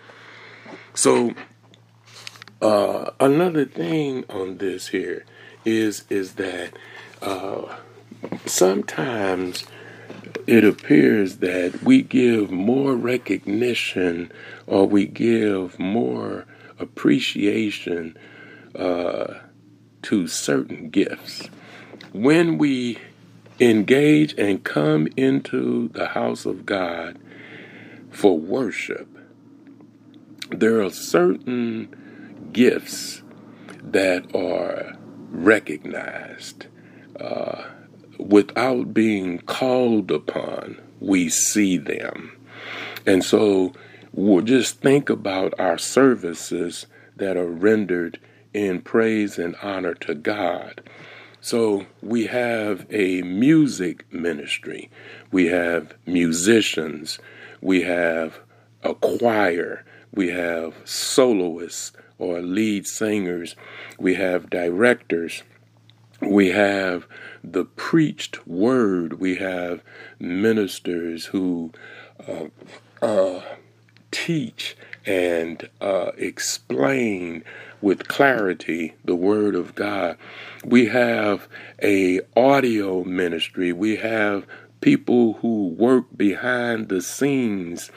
So 0.94 1.34
uh, 2.62 3.12
another 3.20 3.66
thing 3.66 4.26
on 4.30 4.58
this 4.58 4.88
here 4.88 5.26
is 5.66 6.06
is 6.10 6.36
that 6.36 6.74
uh, 7.22 7.76
sometimes 8.46 9.66
it 10.48 10.64
appears 10.64 11.38
that 11.38 11.84
we 11.84 12.02
give 12.02 12.50
more 12.50 12.96
recognition 12.96 14.32
or 14.66 14.88
we 14.88 15.06
give 15.06 15.78
more 15.78 16.46
appreciation 16.80 18.18
uh, 18.76 19.34
to 20.02 20.28
certain 20.28 20.90
gifts 20.90 21.50
when 22.14 22.58
we 22.58 22.98
engage 23.60 24.34
and 24.38 24.64
come 24.64 25.08
into 25.18 25.90
the 25.90 26.08
house 26.08 26.46
of 26.46 26.66
God 26.66 27.18
for 28.10 28.38
worship. 28.38 29.08
There 30.50 30.82
are 30.82 30.90
certain 30.90 31.94
gifts 32.52 33.22
that 33.84 34.36
are 34.36 34.98
recognized 35.30 36.68
uh, 37.20 37.64
without 38.18 38.94
being 38.94 39.40
called 39.40 40.12
upon. 40.12 40.82
We 41.00 41.30
see 41.30 41.78
them. 41.78 42.38
And 43.06 43.24
so 43.24 43.74
we'll 44.12 44.42
just 44.42 44.82
think 44.82 45.10
about 45.10 45.54
our 45.60 45.78
services 45.78 46.88
that 47.16 47.38
are 47.38 47.48
rendered 47.50 48.20
in 48.54 48.82
praise 48.82 49.38
and 49.38 49.56
honor 49.62 49.94
to 49.94 50.16
God. 50.16 50.82
So 51.40 51.86
we 52.02 52.26
have 52.26 52.86
a 52.90 53.22
music 53.22 54.12
ministry, 54.12 54.90
we 55.32 55.46
have 55.48 55.94
musicians, 56.06 57.20
we 57.62 57.84
have 57.84 58.40
a 58.84 58.96
choir, 58.96 59.86
we 60.12 60.30
have 60.30 60.74
soloists, 60.84 61.94
or 62.20 62.42
lead 62.42 62.88
singers, 62.88 63.56
we 64.00 64.16
have 64.16 64.50
directors, 64.50 65.44
we 66.22 66.50
have 66.50 67.06
the 67.44 67.66
preached 67.66 68.48
word, 68.48 69.20
we 69.20 69.36
have 69.36 69.82
ministers 70.20 71.26
who 71.26 71.72
uh, 72.28 72.46
uh, 73.02 73.42
teach 74.12 74.76
and 75.06 75.70
uh, 75.80 76.12
explain 76.18 77.44
with 77.82 78.08
clarity 78.08 78.96
the 79.06 79.16
word 79.16 79.56
of 79.56 79.76
God. 79.76 80.18
We 80.66 80.88
have 80.88 81.48
a 81.82 82.22
audio 82.36 83.04
ministry. 83.04 83.72
We 83.72 83.98
have 83.98 84.46
people 84.82 85.34
who 85.34 85.70
work 85.70 86.06
behind 86.16 86.90
the 86.90 87.02
scenes 87.02 87.92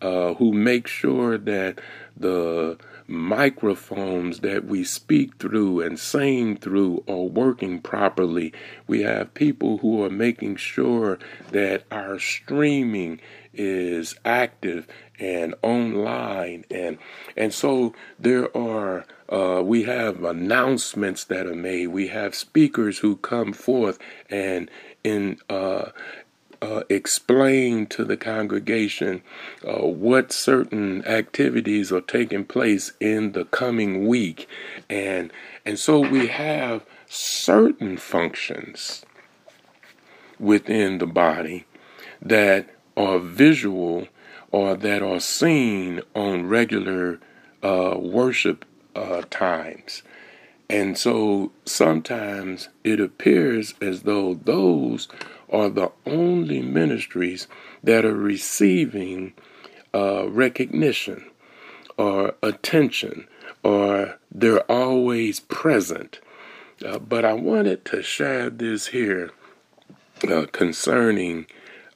uh, 0.00 0.34
who 0.34 0.52
make 0.52 0.86
sure 0.86 1.38
that 1.38 1.80
the 2.16 2.78
microphones 3.08 4.40
that 4.40 4.66
we 4.66 4.84
speak 4.84 5.36
through 5.38 5.80
and 5.80 5.98
sing 5.98 6.56
through 6.56 7.02
are 7.08 7.24
working 7.24 7.80
properly. 7.80 8.52
We 8.86 9.02
have 9.02 9.34
people 9.34 9.78
who 9.78 10.04
are 10.04 10.10
making 10.10 10.56
sure 10.56 11.18
that 11.50 11.84
our 11.90 12.18
streaming 12.18 13.20
is 13.54 14.14
active 14.24 14.86
and 15.18 15.54
online 15.62 16.64
and 16.70 16.96
and 17.36 17.52
so 17.52 17.92
there 18.18 18.56
are 18.56 19.04
uh, 19.28 19.60
we 19.64 19.82
have 19.82 20.22
announcements 20.22 21.24
that 21.24 21.44
are 21.46 21.56
made 21.56 21.88
we 21.88 22.06
have 22.06 22.36
speakers 22.36 22.98
who 22.98 23.16
come 23.16 23.52
forth 23.52 23.98
and 24.30 24.70
in 25.02 25.38
uh, 25.50 25.86
uh, 26.60 26.82
explain 26.88 27.86
to 27.86 28.04
the 28.04 28.16
congregation 28.16 29.22
uh, 29.66 29.86
what 29.86 30.32
certain 30.32 31.04
activities 31.04 31.92
are 31.92 32.00
taking 32.00 32.44
place 32.44 32.92
in 33.00 33.32
the 33.32 33.44
coming 33.46 34.06
week 34.06 34.48
and 34.88 35.32
and 35.64 35.78
so 35.78 36.00
we 36.00 36.28
have 36.28 36.84
certain 37.08 37.96
functions 37.96 39.04
within 40.38 40.98
the 40.98 41.06
body 41.06 41.64
that 42.20 42.74
are 42.96 43.18
visual 43.18 44.08
or 44.50 44.76
that 44.76 45.02
are 45.02 45.20
seen 45.20 46.00
on 46.14 46.46
regular 46.48 47.20
uh, 47.62 47.96
worship 47.98 48.64
uh, 48.94 49.22
times. 49.30 50.02
And 50.70 50.98
so 50.98 51.52
sometimes 51.64 52.68
it 52.84 53.00
appears 53.00 53.74
as 53.80 54.02
though 54.02 54.34
those 54.34 55.08
are 55.50 55.68
the 55.68 55.90
only 56.06 56.62
ministries 56.62 57.46
that 57.82 58.04
are 58.04 58.14
receiving 58.14 59.32
uh, 59.94 60.28
recognition 60.28 61.24
or 61.96 62.34
attention 62.42 63.26
or 63.62 64.18
they're 64.30 64.70
always 64.70 65.40
present. 65.40 66.20
Uh, 66.84 66.98
but 66.98 67.24
I 67.24 67.32
wanted 67.32 67.84
to 67.86 68.02
share 68.02 68.50
this 68.50 68.88
here 68.88 69.30
uh, 70.28 70.46
concerning 70.52 71.46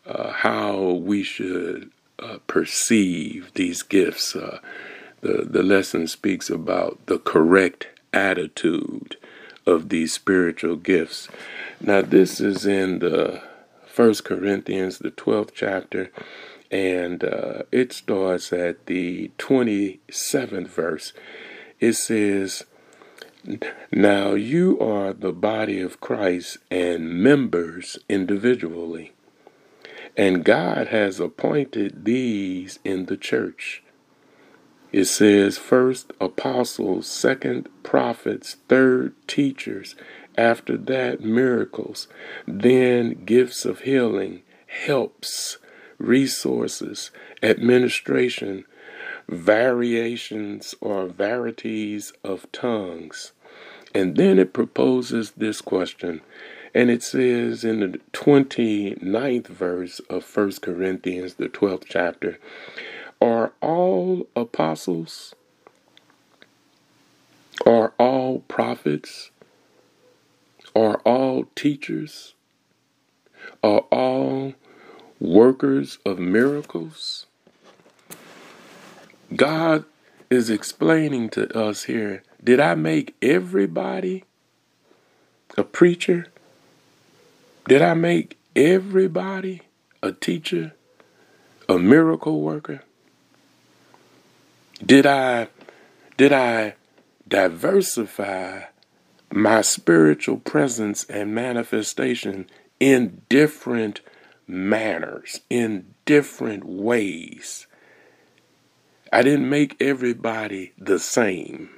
uh, 0.07 0.33
how 0.33 0.81
we 0.81 1.23
should 1.23 1.91
uh, 2.19 2.39
perceive 2.47 3.53
these 3.55 3.83
gifts. 3.83 4.35
Uh, 4.35 4.59
the, 5.21 5.47
the 5.49 5.63
lesson 5.63 6.09
speaks 6.09 6.51
about 6.51 6.99
the 7.07 7.19
correct 7.19 7.89
attitude 8.13 9.17
of 9.67 9.89
these 9.89 10.13
spiritual 10.13 10.77
gifts. 10.77 11.29
Now, 11.81 12.03
this 12.03 12.41
is 12.41 12.67
in 12.67 12.99
the 12.99 13.43
First 13.87 14.25
Corinthians, 14.25 14.99
the 14.99 15.11
12th 15.11 15.51
chapter, 15.55 16.11
and 16.71 17.23
uh, 17.23 17.63
it 17.71 17.93
starts 17.93 18.53
at 18.53 18.87
the 18.87 19.31
27th 19.39 20.69
verse. 20.69 21.13
It 21.79 21.95
says, 21.95 22.65
Now 23.91 24.33
you 24.33 24.81
are 24.81 25.13
the 25.13 25.33
body 25.33 25.81
of 25.81 26.01
Christ 26.01 26.59
and 26.71 27.23
members 27.23 27.99
individually. 28.09 29.13
And 30.17 30.45
God 30.45 30.89
has 30.89 31.21
appointed 31.21 32.05
these 32.05 32.79
in 32.85 33.07
the 33.07 33.17
church. 33.17 33.83
It 34.93 35.07
says 35.07 35.57
first 35.57 36.13
apostles, 36.21 37.07
second 37.07 37.69
prophets, 37.83 38.57
third 38.69 39.15
teachers, 39.27 39.95
after 40.37 40.77
that 40.77 41.21
miracles, 41.21 42.09
then 42.47 43.25
gifts 43.25 43.65
of 43.65 43.81
healing, 43.81 44.43
helps, 44.67 45.59
resources, 45.99 47.11
administration, 47.43 48.65
variations 49.29 50.75
or 50.81 51.07
varieties 51.07 52.13
of 52.23 52.51
tongues. 52.53 53.33
And 53.95 54.17
then 54.17 54.39
it 54.39 54.53
proposes 54.53 55.33
this 55.33 55.61
question 55.61 56.21
and 56.75 56.91
it 56.91 57.03
says 57.03 57.65
in 57.65 57.81
the 57.81 58.01
29th 58.13 59.47
verse 59.47 60.01
of 60.09 60.25
1 60.37 60.53
Corinthians, 60.63 61.35
the 61.35 61.49
12th 61.49 61.85
chapter, 61.87 62.39
Are 63.23 63.53
all 63.61 64.27
apostles? 64.35 65.33
Are 67.65 67.93
all 67.97 68.41
prophets? 68.49 69.31
Are 70.75 70.97
all 71.05 71.45
teachers? 71.55 72.35
Are 73.63 73.85
all 73.93 74.55
workers 75.21 75.99
of 76.05 76.19
miracles? 76.19 77.27
God 79.37 79.85
is 80.29 80.51
explaining 80.51 81.29
to 81.31 81.57
us 81.57 81.85
here 81.85 82.25
Did 82.43 82.59
I 82.59 82.75
make 82.75 83.15
everybody 83.23 84.25
a 85.57 85.63
preacher? 85.63 86.27
Did 87.69 87.83
I 87.83 87.95
make 87.95 88.37
everybody 88.57 89.63
a 90.03 90.11
teacher, 90.11 90.73
a 91.69 91.79
miracle 91.79 92.41
worker? 92.41 92.83
Did 94.85 95.07
I 95.07 95.49
did 96.17 96.33
I 96.33 96.75
diversify 97.29 98.63
my 99.31 99.61
spiritual 99.61 100.39
presence 100.39 101.05
and 101.05 101.35
manifestation 101.35 102.47
in 102.81 103.23
different 103.29 104.01
manners, 104.47 105.41
in 105.49 105.95
different 106.05 106.65
ways? 106.65 107.67
I 109.13 109.23
didn't 109.23 109.49
make 109.49 109.81
everybody 109.81 110.73
the 110.79 110.99
same. 110.99 111.71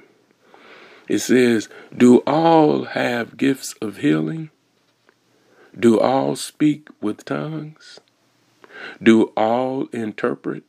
It 1.07 1.19
says, 1.19 1.69
Do 1.95 2.19
all 2.25 2.85
have 2.85 3.37
gifts 3.37 3.75
of 3.81 3.97
healing? 3.97 4.49
Do 5.77 5.99
all 5.99 6.35
speak 6.35 6.87
with 7.01 7.25
tongues? 7.25 7.99
Do 9.01 9.25
all 9.35 9.87
interpret? 9.87 10.63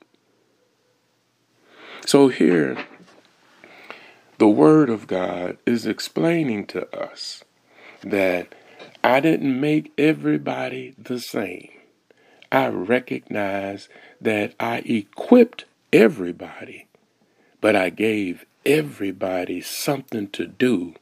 So 2.06 2.28
here, 2.28 2.78
the 4.38 4.46
Word 4.46 4.90
of 4.90 5.08
God 5.08 5.58
is 5.66 5.86
explaining 5.86 6.68
to 6.68 6.96
us 6.96 7.42
that 8.00 8.54
I 9.02 9.18
didn't 9.18 9.60
make 9.60 9.92
everybody 9.98 10.94
the 10.96 11.18
same. 11.18 11.68
I 12.52 12.68
recognize 12.68 13.88
that 14.20 14.54
I 14.60 14.84
equipped 14.86 15.64
everybody, 15.92 16.86
but 17.60 17.74
I 17.74 17.90
gave 17.90 18.46
everybody 18.64 19.60
something 19.60 20.28
to 20.28 20.46
do 20.46 20.94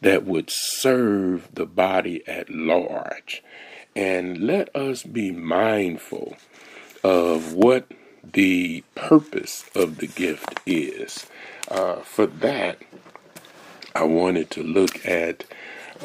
that 0.00 0.24
would 0.24 0.48
serve 0.48 1.48
the 1.52 1.66
body 1.66 2.22
at 2.28 2.48
large. 2.50 3.42
And 3.96 4.38
let 4.38 4.74
us 4.76 5.02
be 5.02 5.32
mindful 5.32 6.36
of 7.02 7.52
what 7.52 7.90
the 8.32 8.82
purpose 8.94 9.64
of 9.74 9.98
the 9.98 10.06
gift 10.06 10.60
is. 10.66 11.26
Uh, 11.68 11.96
for 11.96 12.26
that, 12.26 12.78
I 13.94 14.04
wanted 14.04 14.50
to 14.52 14.62
look 14.62 15.04
at 15.06 15.44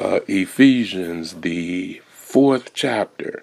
uh, 0.00 0.20
Ephesians, 0.26 1.40
the 1.42 2.00
fourth 2.10 2.72
chapter, 2.74 3.42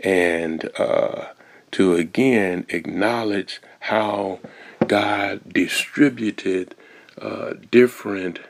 and 0.00 0.68
uh, 0.78 1.26
to 1.72 1.94
again 1.94 2.66
acknowledge 2.68 3.60
how 3.80 4.40
God 4.86 5.40
distributed 5.52 6.74
uh, 7.20 7.54
different 7.70 8.40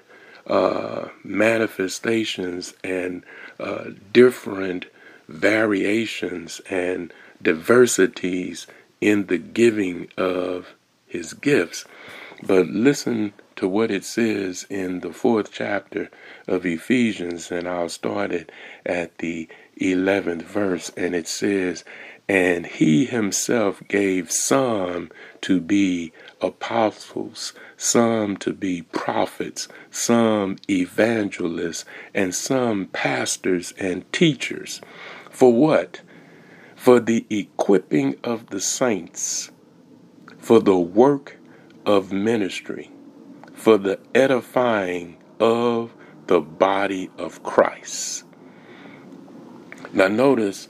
uh, 0.47 1.09
manifestations 1.25 2.75
and 2.83 3.25
uh, 3.59 3.91
different 4.13 4.87
variations 5.29 6.61
and 6.71 7.13
diversities 7.43 8.67
in 9.01 9.27
the 9.27 9.39
giving 9.39 10.09
of 10.17 10.75
his 11.07 11.33
gifts. 11.33 11.85
But 12.43 12.67
listen 12.67 13.33
to 13.57 13.67
what 13.67 13.91
it 13.91 14.05
says 14.05 14.67
in 14.69 15.01
the 15.01 15.13
fourth 15.13 15.51
chapter 15.51 16.11
of 16.47 16.67
Ephesians, 16.67 17.51
and 17.51 17.67
I'll 17.67 17.89
start 17.89 18.33
it 18.33 18.53
at 18.85 19.19
the 19.19 19.49
11th 19.81 20.43
verse, 20.43 20.91
and 20.97 21.15
it 21.15 21.27
says, 21.27 21.83
And 22.29 22.67
he 22.67 23.07
himself 23.07 23.83
gave 23.89 24.31
some 24.31 25.11
to 25.43 25.61
be 25.61 26.13
apostles, 26.43 27.55
some 27.79 28.37
to 28.39 28.53
be 28.53 28.83
prophets, 28.83 29.69
some 29.91 30.57
evangelists, 30.69 31.87
and 32.15 32.35
some 32.35 32.87
pastors 32.87 33.73
and 33.79 34.11
teachers. 34.13 34.81
For 35.31 35.53
what? 35.53 36.01
For 36.77 37.01
the 37.01 37.27
equipping 37.31 38.17
of 38.23 38.51
the 38.51 38.61
saints, 38.61 39.51
for 40.39 40.61
the 40.61 40.79
work 40.79 41.37
of 41.85 42.13
ministry, 42.13 42.93
for 43.53 43.77
the 43.77 43.99
edifying 44.15 45.17
of 45.41 45.93
the 46.29 46.41
body 46.41 47.11
of 47.19 47.43
Christ. 47.43 48.25
Now, 49.93 50.09
notice 50.09 50.69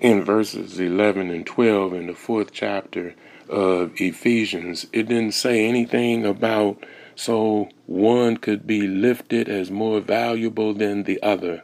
in 0.00 0.22
verses 0.22 0.78
11 0.78 1.30
and 1.30 1.46
12 1.46 1.94
in 1.94 2.06
the 2.06 2.14
fourth 2.14 2.52
chapter 2.52 3.14
of 3.48 3.92
Ephesians, 4.00 4.86
it 4.92 5.08
didn't 5.08 5.32
say 5.32 5.66
anything 5.66 6.26
about 6.26 6.84
so 7.16 7.68
one 7.86 8.36
could 8.36 8.66
be 8.66 8.86
lifted 8.86 9.48
as 9.48 9.70
more 9.70 10.00
valuable 10.00 10.74
than 10.74 11.04
the 11.04 11.22
other. 11.22 11.62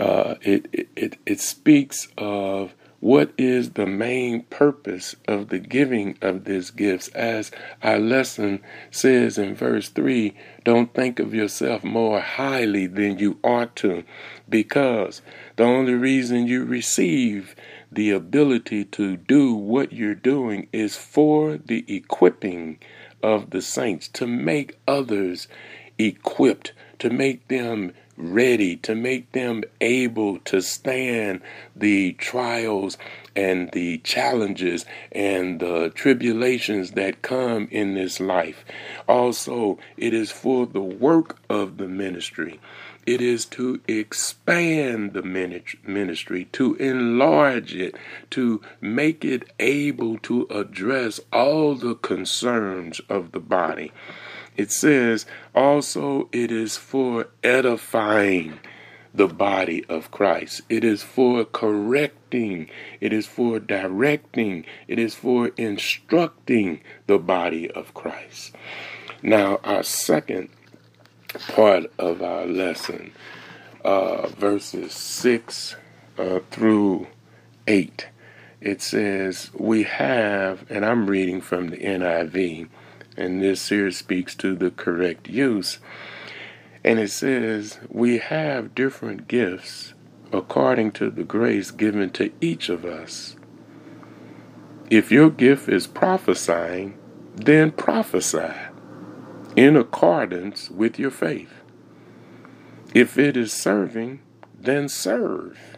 Uh, 0.00 0.36
it, 0.40 0.88
it, 0.96 1.18
it 1.26 1.40
speaks 1.40 2.08
of 2.16 2.74
what 3.00 3.32
is 3.36 3.72
the 3.72 3.86
main 3.86 4.42
purpose 4.44 5.14
of 5.28 5.48
the 5.48 5.58
giving 5.58 6.16
of 6.22 6.44
these 6.44 6.70
gifts? 6.70 7.08
As 7.08 7.50
our 7.82 7.98
lesson 7.98 8.60
says 8.90 9.36
in 9.36 9.54
verse 9.54 9.90
3 9.90 10.34
don't 10.64 10.94
think 10.94 11.18
of 11.18 11.34
yourself 11.34 11.84
more 11.84 12.20
highly 12.20 12.86
than 12.86 13.18
you 13.18 13.38
ought 13.44 13.76
to, 13.76 14.04
because 14.48 15.20
the 15.56 15.64
only 15.64 15.94
reason 15.94 16.46
you 16.46 16.64
receive 16.64 17.54
the 17.92 18.10
ability 18.10 18.84
to 18.84 19.18
do 19.18 19.52
what 19.52 19.92
you're 19.92 20.14
doing 20.14 20.68
is 20.72 20.96
for 20.96 21.58
the 21.58 21.84
equipping 21.94 22.78
of 23.22 23.50
the 23.50 23.60
saints, 23.60 24.08
to 24.08 24.26
make 24.26 24.78
others 24.88 25.46
equipped, 25.98 26.72
to 26.98 27.10
make 27.10 27.48
them 27.48 27.92
ready 28.20 28.76
to 28.76 28.94
make 28.94 29.32
them 29.32 29.64
able 29.80 30.38
to 30.40 30.60
stand 30.60 31.40
the 31.74 32.12
trials 32.12 32.98
and 33.34 33.70
the 33.72 33.98
challenges 33.98 34.84
and 35.12 35.60
the 35.60 35.90
tribulations 35.94 36.92
that 36.92 37.22
come 37.22 37.68
in 37.70 37.94
this 37.94 38.20
life. 38.20 38.64
Also, 39.08 39.78
it 39.96 40.12
is 40.12 40.30
for 40.30 40.66
the 40.66 40.80
work 40.80 41.38
of 41.48 41.76
the 41.76 41.88
ministry. 41.88 42.60
It 43.06 43.22
is 43.22 43.46
to 43.46 43.80
expand 43.88 45.14
the 45.14 45.22
ministry, 45.22 46.44
to 46.52 46.74
enlarge 46.76 47.74
it, 47.74 47.96
to 48.30 48.60
make 48.80 49.24
it 49.24 49.50
able 49.58 50.18
to 50.18 50.46
address 50.50 51.18
all 51.32 51.74
the 51.74 51.94
concerns 51.94 53.00
of 53.08 53.32
the 53.32 53.40
body. 53.40 53.90
It 54.56 54.72
says 54.72 55.26
also 55.54 56.28
it 56.32 56.50
is 56.50 56.76
for 56.76 57.28
edifying 57.42 58.60
the 59.12 59.26
body 59.26 59.84
of 59.88 60.10
Christ. 60.10 60.62
It 60.68 60.84
is 60.84 61.02
for 61.02 61.44
correcting. 61.44 62.68
It 63.00 63.12
is 63.12 63.26
for 63.26 63.58
directing. 63.58 64.64
It 64.86 64.98
is 64.98 65.14
for 65.14 65.48
instructing 65.56 66.80
the 67.06 67.18
body 67.18 67.70
of 67.70 67.94
Christ. 67.94 68.54
Now, 69.22 69.60
our 69.64 69.82
second 69.82 70.48
part 71.48 71.84
of 71.98 72.22
our 72.22 72.46
lesson, 72.46 73.12
uh, 73.84 74.28
verses 74.28 74.92
6 74.92 75.76
uh, 76.18 76.40
through 76.50 77.08
8, 77.66 78.08
it 78.60 78.82
says, 78.82 79.50
We 79.54 79.84
have, 79.84 80.64
and 80.70 80.84
I'm 80.84 81.06
reading 81.08 81.40
from 81.40 81.68
the 81.68 81.78
NIV, 81.78 82.68
and 83.20 83.42
this 83.42 83.68
here 83.68 83.90
speaks 83.90 84.34
to 84.36 84.54
the 84.56 84.70
correct 84.70 85.28
use. 85.28 85.78
And 86.82 86.98
it 86.98 87.10
says, 87.10 87.78
We 87.88 88.18
have 88.18 88.74
different 88.74 89.28
gifts 89.28 89.94
according 90.32 90.92
to 90.92 91.10
the 91.10 91.24
grace 91.24 91.70
given 91.70 92.10
to 92.10 92.32
each 92.40 92.68
of 92.68 92.84
us. 92.84 93.36
If 94.88 95.12
your 95.12 95.30
gift 95.30 95.68
is 95.68 95.86
prophesying, 95.86 96.98
then 97.36 97.70
prophesy 97.72 98.54
in 99.56 99.76
accordance 99.76 100.70
with 100.70 100.98
your 100.98 101.10
faith. 101.10 101.52
If 102.94 103.18
it 103.18 103.36
is 103.36 103.52
serving, 103.52 104.20
then 104.58 104.88
serve. 104.88 105.76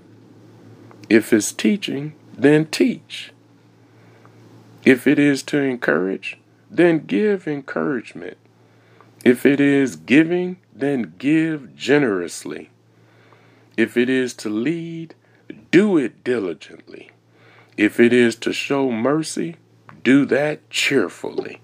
If 1.09 1.33
it's 1.33 1.53
teaching, 1.53 2.15
then 2.33 2.67
teach. 2.67 3.33
If 4.85 5.07
it 5.07 5.19
is 5.19 5.43
to 5.45 5.59
encourage, 5.59 6.39
then 6.73 7.05
give 7.07 7.47
encouragement. 7.47 8.39
If 9.25 9.45
it 9.45 9.61
is 9.61 9.95
giving, 9.95 10.57
then 10.75 11.15
give 11.19 11.77
generously. 11.77 12.71
If 13.77 13.97
it 13.97 14.09
is 14.09 14.35
to 14.35 14.49
lead, 14.49 15.15
do 15.71 15.99
it 15.99 16.25
diligently. 16.25 17.11
If 17.77 18.01
it 18.01 18.13
is 18.13 18.37
to 18.37 18.53
show 18.53 18.91
mercy, 18.91 19.57
do 20.03 20.25
that 20.27 20.69
cheerfully. 20.71 21.61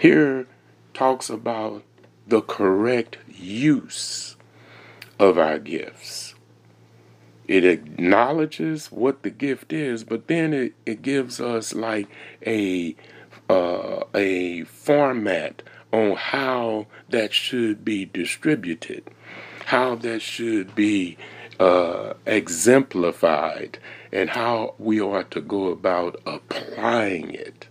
Here 0.00 0.46
talks 0.94 1.30
about 1.30 1.82
the 2.26 2.42
correct 2.42 3.18
use 3.34 4.36
of 5.18 5.38
our 5.38 5.58
gifts. 5.58 6.34
It 7.46 7.64
acknowledges 7.64 8.92
what 8.92 9.22
the 9.22 9.30
gift 9.30 9.72
is, 9.72 10.04
but 10.04 10.28
then 10.28 10.52
it, 10.52 10.74
it 10.84 11.00
gives 11.00 11.40
us 11.40 11.74
like 11.74 12.08
a 12.46 12.94
uh, 13.48 14.04
a 14.14 14.64
format 14.64 15.62
on 15.92 16.16
how 16.16 16.86
that 17.08 17.32
should 17.32 17.84
be 17.84 18.04
distributed, 18.04 19.04
how 19.66 19.94
that 19.96 20.20
should 20.20 20.74
be 20.74 21.16
uh, 21.58 22.14
exemplified, 22.26 23.78
and 24.12 24.30
how 24.30 24.74
we 24.78 25.00
ought 25.00 25.30
to 25.30 25.40
go 25.40 25.68
about 25.68 26.20
applying 26.26 27.32
it. 27.34 27.66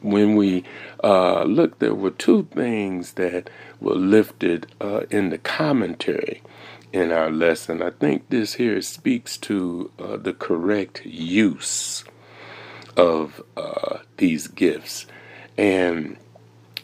When 0.00 0.34
we 0.34 0.64
uh, 1.02 1.44
look, 1.44 1.78
there 1.78 1.94
were 1.94 2.10
two 2.10 2.48
things 2.52 3.12
that 3.12 3.48
were 3.80 3.94
lifted 3.94 4.66
uh, 4.80 5.02
in 5.10 5.30
the 5.30 5.38
commentary 5.38 6.42
in 6.92 7.12
our 7.12 7.30
lesson. 7.30 7.82
I 7.82 7.90
think 7.90 8.28
this 8.28 8.54
here 8.54 8.82
speaks 8.82 9.36
to 9.38 9.90
uh, 9.98 10.16
the 10.16 10.32
correct 10.32 11.04
use 11.04 12.04
of 12.96 13.42
uh, 13.56 13.98
these 14.16 14.48
gifts. 14.48 15.06
And 15.58 16.16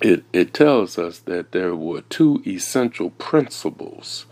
it, 0.00 0.24
it 0.32 0.54
tells 0.54 0.98
us 0.98 1.20
that 1.20 1.52
there 1.52 1.74
were 1.74 2.02
two 2.02 2.42
essential 2.46 3.10
principles 3.10 4.26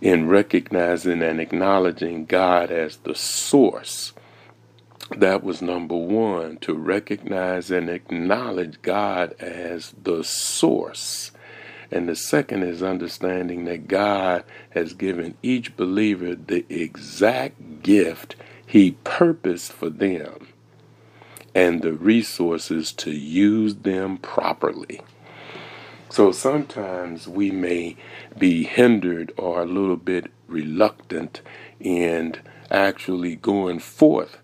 in 0.00 0.28
recognizing 0.28 1.22
and 1.22 1.40
acknowledging 1.40 2.26
God 2.26 2.70
as 2.70 2.96
the 2.98 3.14
source. 3.14 4.12
That 5.16 5.44
was 5.44 5.62
number 5.62 5.96
one, 5.96 6.58
to 6.58 6.74
recognize 6.74 7.70
and 7.70 7.88
acknowledge 7.88 8.82
God 8.82 9.34
as 9.38 9.94
the 10.02 10.24
source. 10.24 11.30
And 11.90 12.08
the 12.08 12.16
second 12.16 12.62
is 12.62 12.82
understanding 12.82 13.66
that 13.66 13.86
God 13.88 14.44
has 14.70 14.94
given 14.94 15.34
each 15.42 15.76
believer 15.76 16.34
the 16.34 16.64
exact 16.68 17.82
gift 17.82 18.34
He 18.66 18.92
purposed 19.04 19.72
for 19.72 19.90
them 19.90 20.48
and 21.54 21.82
the 21.82 21.92
resources 21.92 22.92
to 22.92 23.10
use 23.10 23.76
them 23.76 24.16
properly. 24.18 25.00
So 26.08 26.30
sometimes 26.30 27.26
we 27.26 27.50
may 27.50 27.96
be 28.38 28.64
hindered 28.64 29.32
or 29.38 29.62
a 29.62 29.66
little 29.66 29.96
bit 29.96 30.30
reluctant 30.46 31.40
in 31.80 32.36
actually 32.70 33.36
going 33.36 33.78
forth 33.78 34.38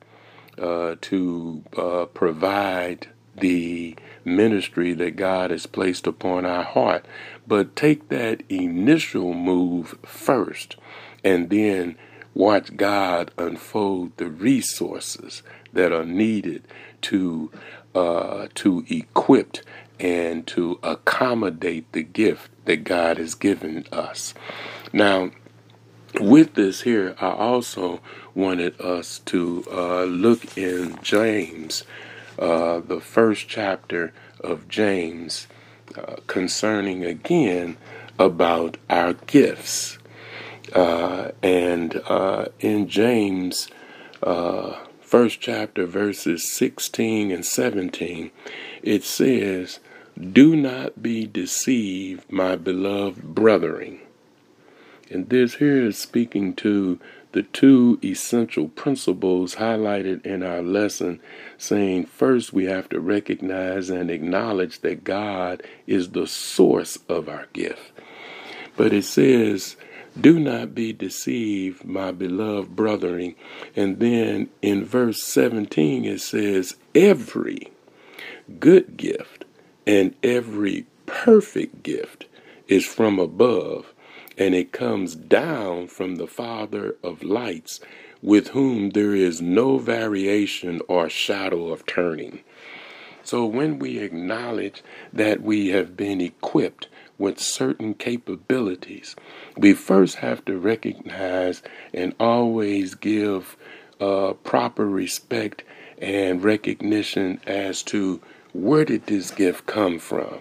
uh, 0.58 0.96
to 1.02 1.62
uh, 1.76 2.06
provide 2.06 3.08
the 3.36 3.96
ministry 4.24 4.92
that 4.94 5.16
God 5.16 5.50
has 5.50 5.66
placed 5.66 6.06
upon 6.06 6.44
our 6.44 6.64
heart. 6.64 7.06
But 7.46 7.76
take 7.76 8.08
that 8.08 8.42
initial 8.48 9.34
move 9.34 9.98
first 10.04 10.76
and 11.22 11.50
then 11.50 11.96
watch 12.34 12.76
God 12.76 13.30
unfold 13.38 14.16
the 14.16 14.28
resources 14.28 15.42
that 15.72 15.92
are 15.92 16.04
needed 16.04 16.62
to 17.02 17.50
uh, 17.94 18.48
to 18.54 18.84
equip 18.88 19.58
and 19.98 20.46
to 20.46 20.78
accommodate 20.82 21.90
the 21.92 22.02
gift 22.02 22.50
that 22.64 22.84
God 22.84 23.18
has 23.18 23.34
given 23.34 23.84
us. 23.90 24.34
Now, 24.92 25.30
with 26.20 26.54
this 26.54 26.82
here, 26.82 27.14
I 27.20 27.30
also 27.30 28.00
wanted 28.34 28.80
us 28.80 29.18
to 29.26 29.64
uh, 29.70 30.04
look 30.04 30.56
in 30.56 30.98
James, 31.02 31.84
uh, 32.38 32.80
the 32.80 33.00
first 33.00 33.48
chapter 33.48 34.12
of 34.40 34.68
James, 34.68 35.48
uh, 35.96 36.16
concerning 36.26 37.04
again 37.04 37.76
about 38.18 38.76
our 38.88 39.14
gifts. 39.14 39.98
Uh, 40.74 41.30
and 41.42 42.00
uh, 42.08 42.46
in 42.60 42.88
James, 42.88 43.68
uh, 44.22 44.76
first 45.00 45.40
chapter, 45.40 45.86
verses 45.86 46.50
16 46.52 47.30
and 47.30 47.44
17, 47.44 48.30
it 48.82 49.04
says, 49.04 49.80
Do 50.18 50.54
not 50.56 51.02
be 51.02 51.26
deceived, 51.26 52.30
my 52.30 52.56
beloved 52.56 53.34
brethren. 53.34 54.00
And 55.10 55.28
this 55.30 55.54
here 55.54 55.82
is 55.86 55.96
speaking 55.96 56.54
to 56.56 57.00
the 57.32 57.42
two 57.42 57.98
essential 58.02 58.68
principles 58.68 59.56
highlighted 59.56 60.24
in 60.24 60.42
our 60.42 60.62
lesson, 60.62 61.20
saying 61.56 62.06
first 62.06 62.52
we 62.52 62.64
have 62.64 62.88
to 62.90 63.00
recognize 63.00 63.90
and 63.90 64.10
acknowledge 64.10 64.80
that 64.80 65.04
God 65.04 65.62
is 65.86 66.10
the 66.10 66.26
source 66.26 66.98
of 67.08 67.28
our 67.28 67.46
gift. 67.52 67.92
But 68.76 68.92
it 68.92 69.04
says 69.04 69.76
Do 70.20 70.40
not 70.40 70.74
be 70.74 70.92
deceived, 70.92 71.84
my 71.84 72.10
beloved 72.10 72.74
brethren. 72.74 73.36
And 73.76 74.00
then 74.00 74.48
in 74.62 74.84
verse 74.84 75.22
17 75.22 76.04
it 76.04 76.20
says, 76.20 76.76
Every 76.94 77.70
good 78.58 78.96
gift 78.96 79.44
and 79.86 80.14
every 80.22 80.86
perfect 81.06 81.82
gift 81.82 82.26
is 82.66 82.84
from 82.84 83.18
above, 83.18 83.92
and 84.36 84.54
it 84.54 84.72
comes 84.72 85.14
down 85.14 85.86
from 85.86 86.16
the 86.16 86.26
Father 86.26 86.96
of 87.02 87.22
lights, 87.22 87.80
with 88.20 88.48
whom 88.48 88.90
there 88.90 89.14
is 89.14 89.40
no 89.40 89.78
variation 89.78 90.80
or 90.88 91.08
shadow 91.08 91.68
of 91.68 91.86
turning. 91.86 92.40
So 93.22 93.44
when 93.44 93.78
we 93.78 93.98
acknowledge 93.98 94.82
that 95.12 95.42
we 95.42 95.68
have 95.68 95.96
been 95.96 96.20
equipped 96.20 96.88
with 97.18 97.38
certain 97.38 97.94
capabilities, 97.94 99.16
we 99.58 99.74
first 99.74 100.16
have 100.16 100.44
to 100.44 100.56
recognize 100.56 101.62
and 101.92 102.14
always 102.20 102.94
give 102.94 103.56
uh, 104.00 104.32
proper 104.44 104.86
respect 104.86 105.64
and 106.00 106.44
recognition 106.44 107.40
as 107.46 107.82
to 107.82 108.20
where 108.52 108.84
did 108.84 109.06
this 109.06 109.30
gift 109.32 109.66
come 109.66 109.98
from. 109.98 110.40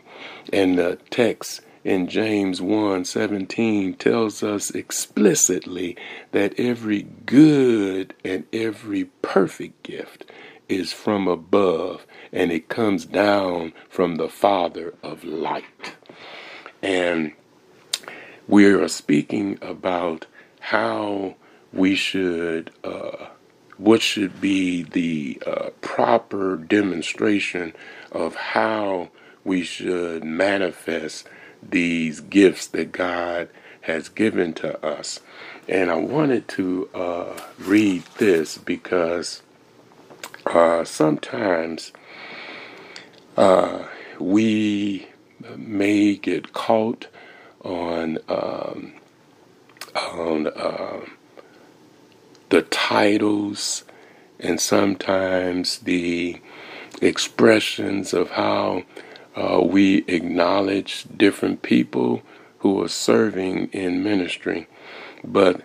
And 0.54 0.78
the 0.78 1.00
text 1.10 1.62
in 1.84 2.08
James 2.08 2.62
1:17 2.62 3.98
tells 3.98 4.44
us 4.44 4.70
explicitly 4.72 5.98
that 6.32 6.60
every 6.60 7.08
good 7.26 8.14
and 8.24 8.46
every 8.54 9.06
perfect 9.22 9.82
gift 9.84 10.26
is 10.70 10.92
from 10.92 11.28
above 11.28 12.06
and 12.32 12.52
it 12.52 12.68
comes 12.68 13.06
down 13.06 13.74
from 13.90 14.16
the 14.16 14.30
Father 14.30 14.94
of 15.02 15.24
light. 15.24 15.96
And 16.84 17.32
we 18.48 18.66
are 18.66 18.88
speaking 18.88 19.58
about 19.62 20.26
how 20.60 21.36
we 21.74 21.96
should, 21.96 22.72
uh, 22.84 23.28
what 23.78 24.02
should 24.02 24.40
be 24.40 24.84
the 24.84 25.42
uh, 25.46 25.70
proper 25.82 26.56
demonstration 26.56 27.74
of 28.12 28.36
how 28.36 29.10
we 29.44 29.64
should 29.64 30.24
manifest 30.24 31.28
these 31.62 32.20
gifts 32.22 32.68
that 32.68 32.92
God 32.92 33.50
has 33.82 34.10
given 34.10 34.54
to 34.54 34.86
us. 34.86 35.20
And 35.68 35.92
I 35.92 35.96
wanted 35.96 36.48
to 36.50 36.90
uh, 36.94 37.40
read 37.60 38.04
this 38.18 38.58
because 38.58 39.42
uh, 40.46 40.84
sometimes 40.84 41.92
uh, 43.36 43.84
we 44.20 45.08
may 45.56 46.16
get 46.16 46.54
caught 46.54 47.08
on 47.63 48.20
um, 48.28 48.93
on 49.96 50.48
uh, 50.48 51.02
the 52.50 52.62
titles 52.63 53.84
and 54.39 54.60
sometimes 54.62 55.80
the 55.80 56.39
expressions 57.02 58.13
of 58.13 58.32
how 58.32 58.84
uh, 59.36 59.62
we 59.63 60.04
acknowledge 60.08 61.06
different 61.15 61.62
people 61.62 62.22
who 62.60 62.82
are 62.82 62.89
serving 62.89 63.67
in 63.67 64.04
ministry. 64.04 64.67
But 65.24 65.62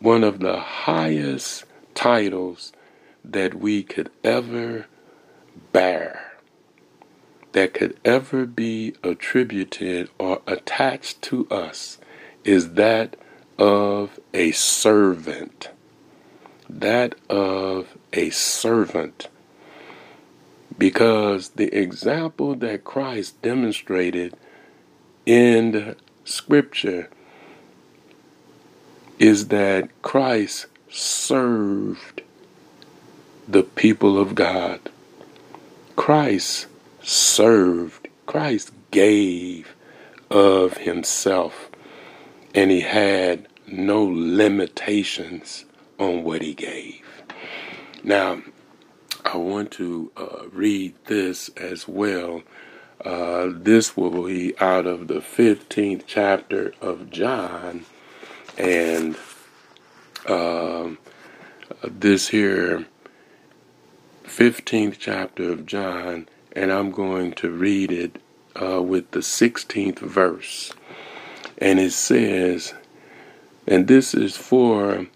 one 0.00 0.24
of 0.24 0.40
the 0.40 0.58
highest 0.58 1.64
titles 1.94 2.72
that 3.24 3.54
we 3.54 3.82
could 3.82 4.10
ever 4.24 4.86
bear, 5.72 6.29
that 7.52 7.74
could 7.74 7.98
ever 8.04 8.46
be 8.46 8.94
attributed 9.02 10.08
or 10.18 10.40
attached 10.46 11.20
to 11.22 11.48
us, 11.50 11.98
is 12.44 12.74
that 12.74 13.16
of 13.58 14.18
a 14.32 14.52
servant. 14.52 15.70
That 16.68 17.14
of 17.28 17.96
a 18.12 18.30
servant. 18.30 19.28
Because 20.78 21.50
the 21.50 21.74
example 21.76 22.54
that 22.56 22.84
Christ 22.84 23.40
demonstrated 23.42 24.34
in 25.26 25.96
scripture 26.24 27.10
is 29.18 29.48
that 29.48 29.90
Christ 30.00 30.66
served 30.88 32.22
the 33.46 33.62
people 33.62 34.18
of 34.18 34.34
God. 34.34 34.80
Christ 35.96 36.66
served, 37.02 38.08
Christ 38.26 38.72
gave 38.90 39.74
of 40.30 40.78
himself, 40.78 41.70
and 42.54 42.70
he 42.70 42.80
had 42.80 43.48
no 43.66 44.04
limitations 44.04 45.64
on 45.98 46.24
what 46.24 46.42
he 46.42 46.54
gave. 46.54 47.02
Now, 48.02 48.42
I 49.24 49.36
want 49.36 49.70
to 49.72 50.10
uh, 50.16 50.48
read 50.50 50.94
this 51.06 51.50
as 51.50 51.86
well. 51.86 52.42
Uh, 53.04 53.48
this 53.52 53.96
will 53.96 54.24
be 54.26 54.58
out 54.58 54.86
of 54.86 55.08
the 55.08 55.20
15th 55.20 56.02
chapter 56.06 56.74
of 56.80 57.10
John, 57.10 57.84
and 58.58 59.16
um, 60.26 60.98
this 61.82 62.28
here 62.28 62.86
15th 64.24 64.96
chapter 64.98 65.52
of 65.52 65.66
John, 65.66 66.28
and 66.52 66.72
I'm 66.72 66.90
going 66.90 67.32
to 67.34 67.50
read 67.50 67.92
it 67.92 68.20
uh, 68.60 68.82
with 68.82 69.10
the 69.12 69.20
16th 69.20 69.98
verse. 69.98 70.72
And 71.58 71.78
it 71.78 71.92
says, 71.92 72.74
and 73.66 73.86
this 73.86 74.14
is 74.14 74.36
for 74.36 75.06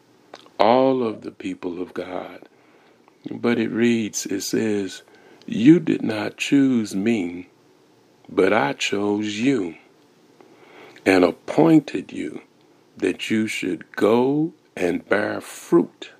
all 0.60 1.02
of 1.02 1.22
the 1.22 1.30
people 1.30 1.80
of 1.80 1.94
God. 1.94 2.48
But 3.30 3.58
it 3.58 3.70
reads, 3.70 4.26
it 4.26 4.42
says, 4.42 5.02
You 5.46 5.80
did 5.80 6.02
not 6.02 6.36
choose 6.36 6.94
me, 6.94 7.48
but 8.28 8.52
I 8.52 8.74
chose 8.74 9.38
you 9.38 9.76
and 11.06 11.24
appointed 11.24 12.12
you 12.12 12.42
that 12.96 13.30
you 13.30 13.46
should 13.46 13.90
go 13.92 14.52
and 14.76 15.06
bear 15.08 15.40
fruit, 15.40 16.10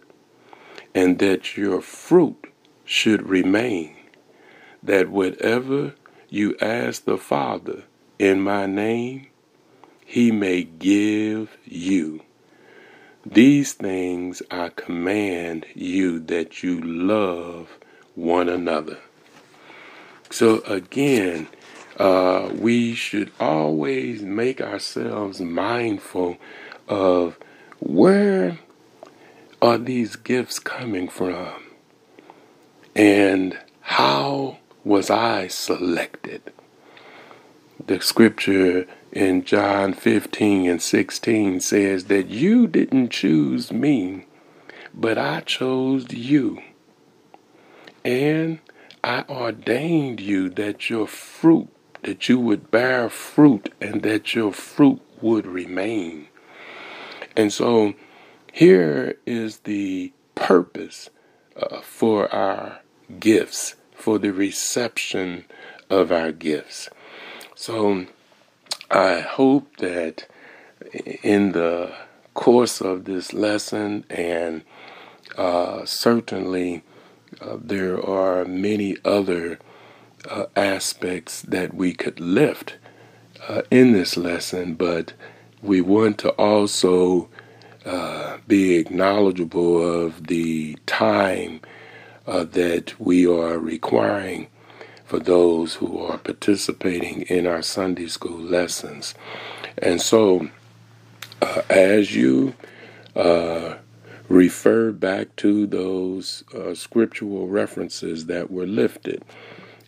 and 0.95 1.19
that 1.19 1.57
your 1.57 1.81
fruit 1.81 2.53
should 2.85 3.29
remain, 3.29 3.94
that 4.85 5.09
whatever 5.09 5.95
you 6.29 6.57
ask 6.61 7.05
the 7.05 7.19
Father 7.19 7.85
in 8.19 8.41
my 8.41 8.67
name, 8.67 9.27
he 10.05 10.31
may 10.31 10.63
give 10.63 11.57
you. 11.65 12.23
These 13.27 13.73
things 13.73 14.43
I 14.51 14.69
command 14.69 15.67
you 15.75 16.21
that 16.21 16.63
you 16.63 16.79
love 16.81 17.79
one 18.15 18.51
another. 18.51 18.99
So 20.31 20.61
again, 20.61 21.49
uh, 21.99 22.51
we 22.53 22.95
should 22.95 23.33
always 23.41 24.23
make 24.23 24.61
ourselves 24.61 25.41
mindful 25.41 26.37
of 26.87 27.39
where 27.81 28.59
are 29.63 29.79
these 29.79 30.17
gifts 30.17 30.59
coming 30.59 31.09
from 31.09 31.63
and 32.95 33.59
how 33.81 34.59
was 34.85 35.11
I 35.11 35.49
selected. 35.49 36.53
The 37.85 38.01
scripture 38.01 38.87
in 39.13 39.45
John 39.45 39.95
15 39.95 40.69
and 40.69 40.83
16 40.83 41.61
says 41.61 42.05
that 42.05 42.29
you 42.29 42.67
didn't 42.67 43.11
choose 43.11 43.73
me, 43.73 44.27
but 44.93 45.19
I 45.19 45.41
chose 45.41 46.13
you. 46.13 46.63
And 48.05 48.61
I 49.03 49.25
ordained 49.29 50.21
you 50.21 50.51
that 50.51 50.91
your 50.91 51.07
fruit, 51.07 51.69
that 52.03 52.29
you 52.29 52.39
would 52.39 52.71
bear 52.71 53.09
fruit 53.09 53.73
and 53.81 54.03
that 54.03 54.35
your 54.35 54.53
fruit 54.53 55.01
would 55.21 55.47
remain. 55.47 56.29
And 57.37 57.53
so 57.53 57.95
here 58.53 59.19
is 59.27 59.59
the 59.61 60.13
purpose 60.35 61.11
uh, 61.57 61.81
for 61.81 62.33
our 62.33 62.81
gifts, 63.19 63.75
for 63.95 64.19
the 64.19 64.33
reception 64.33 65.45
of 65.89 66.13
our 66.13 66.33
gifts. 66.33 66.91
So 67.55 68.07
I 68.91 69.21
hope 69.21 69.77
that 69.79 70.27
in 71.23 71.53
the 71.53 71.93
course 72.35 72.81
of 72.81 73.05
this 73.05 73.33
lesson, 73.33 74.05
and 74.11 74.63
uh, 75.39 75.85
certainly 75.85 76.83
uh, 77.41 77.57
there 77.61 78.05
are 78.05 78.45
many 78.45 78.97
other 79.05 79.59
uh, 80.29 80.47
aspects 80.57 81.43
that 81.43 81.75
we 81.75 81.95
could 81.95 82.21
lift 82.21 82.77
uh, 83.49 83.63
in 83.71 83.93
this 83.93 84.17
lesson, 84.17 84.75
but 84.75 85.13
we 85.63 85.81
want 85.81 86.19
to 86.19 86.31
also 86.31 87.29
uh, 87.85 88.39
be 88.47 88.77
acknowledgeable 88.77 90.05
of 90.05 90.27
the 90.27 90.77
time 90.87 91.61
uh, 92.27 92.45
that 92.45 92.99
we 93.01 93.27
are 93.27 93.59
requiring 93.59 94.49
for 95.05 95.19
those 95.19 95.75
who 95.75 95.99
are 95.99 96.19
participating 96.19 97.23
in 97.23 97.47
our 97.47 97.63
Sunday 97.63 98.07
school 98.09 98.39
lessons. 98.41 99.15
And 99.79 100.01
so, 100.01 100.49
uh, 101.43 101.63
as 101.69 102.15
you 102.15 102.55
uh, 103.15 103.77
refer 104.29 104.91
back 104.93 105.35
to 105.37 105.67
those 105.67 106.45
uh, 106.55 106.75
scriptural 106.75 107.47
references 107.49 108.27
that 108.27 108.51
were 108.51 108.67
lifted. 108.67 109.23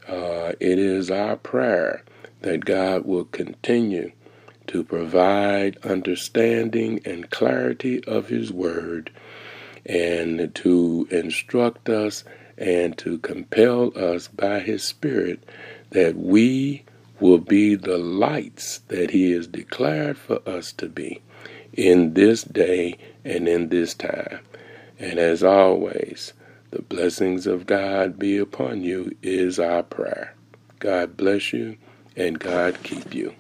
Uh, 0.07 0.53
it 0.61 0.79
is 0.79 1.11
our 1.11 1.37
prayer 1.37 2.05
that 2.43 2.65
God 2.65 3.05
will 3.05 3.25
continue 3.25 4.13
to 4.69 4.85
provide 4.85 5.77
understanding 5.79 7.01
and 7.05 7.31
clarity 7.31 8.05
of 8.05 8.29
His 8.29 8.53
Word 8.53 9.11
and 9.87 10.55
to 10.55 11.09
instruct 11.11 11.89
us 11.89 12.25
and 12.59 12.97
to 12.99 13.19
compel 13.19 13.97
us 13.97 14.29
by 14.29 14.61
His 14.61 14.83
Spirit 14.83 15.43
that 15.91 16.17
we 16.17 16.85
will 17.21 17.39
be 17.39 17.75
the 17.75 17.99
lights 17.99 18.79
that 18.89 19.11
He 19.11 19.31
has 19.33 19.47
declared 19.47 20.19
for 20.19 20.41
us 20.49 20.73
to 20.73 20.89
be 20.89 21.23
in 21.73 22.15
this 22.15 22.43
day 22.43 22.99
and 23.25 23.49
in 23.49 23.69
this 23.69 23.95
time. 23.95 24.41
And 24.99 25.19
as 25.19 25.43
always, 25.43 26.33
the 26.71 26.83
blessings 26.83 27.47
of 27.47 27.67
God 27.67 28.19
be 28.19 28.39
upon 28.39 28.83
you 28.83 29.15
is 29.23 29.59
our 29.59 29.83
prayer. 29.83 30.35
God 30.79 31.17
bless 31.17 31.53
you 31.53 31.77
and 32.17 32.39
God 32.39 32.83
keep 32.83 33.15
you. 33.15 33.35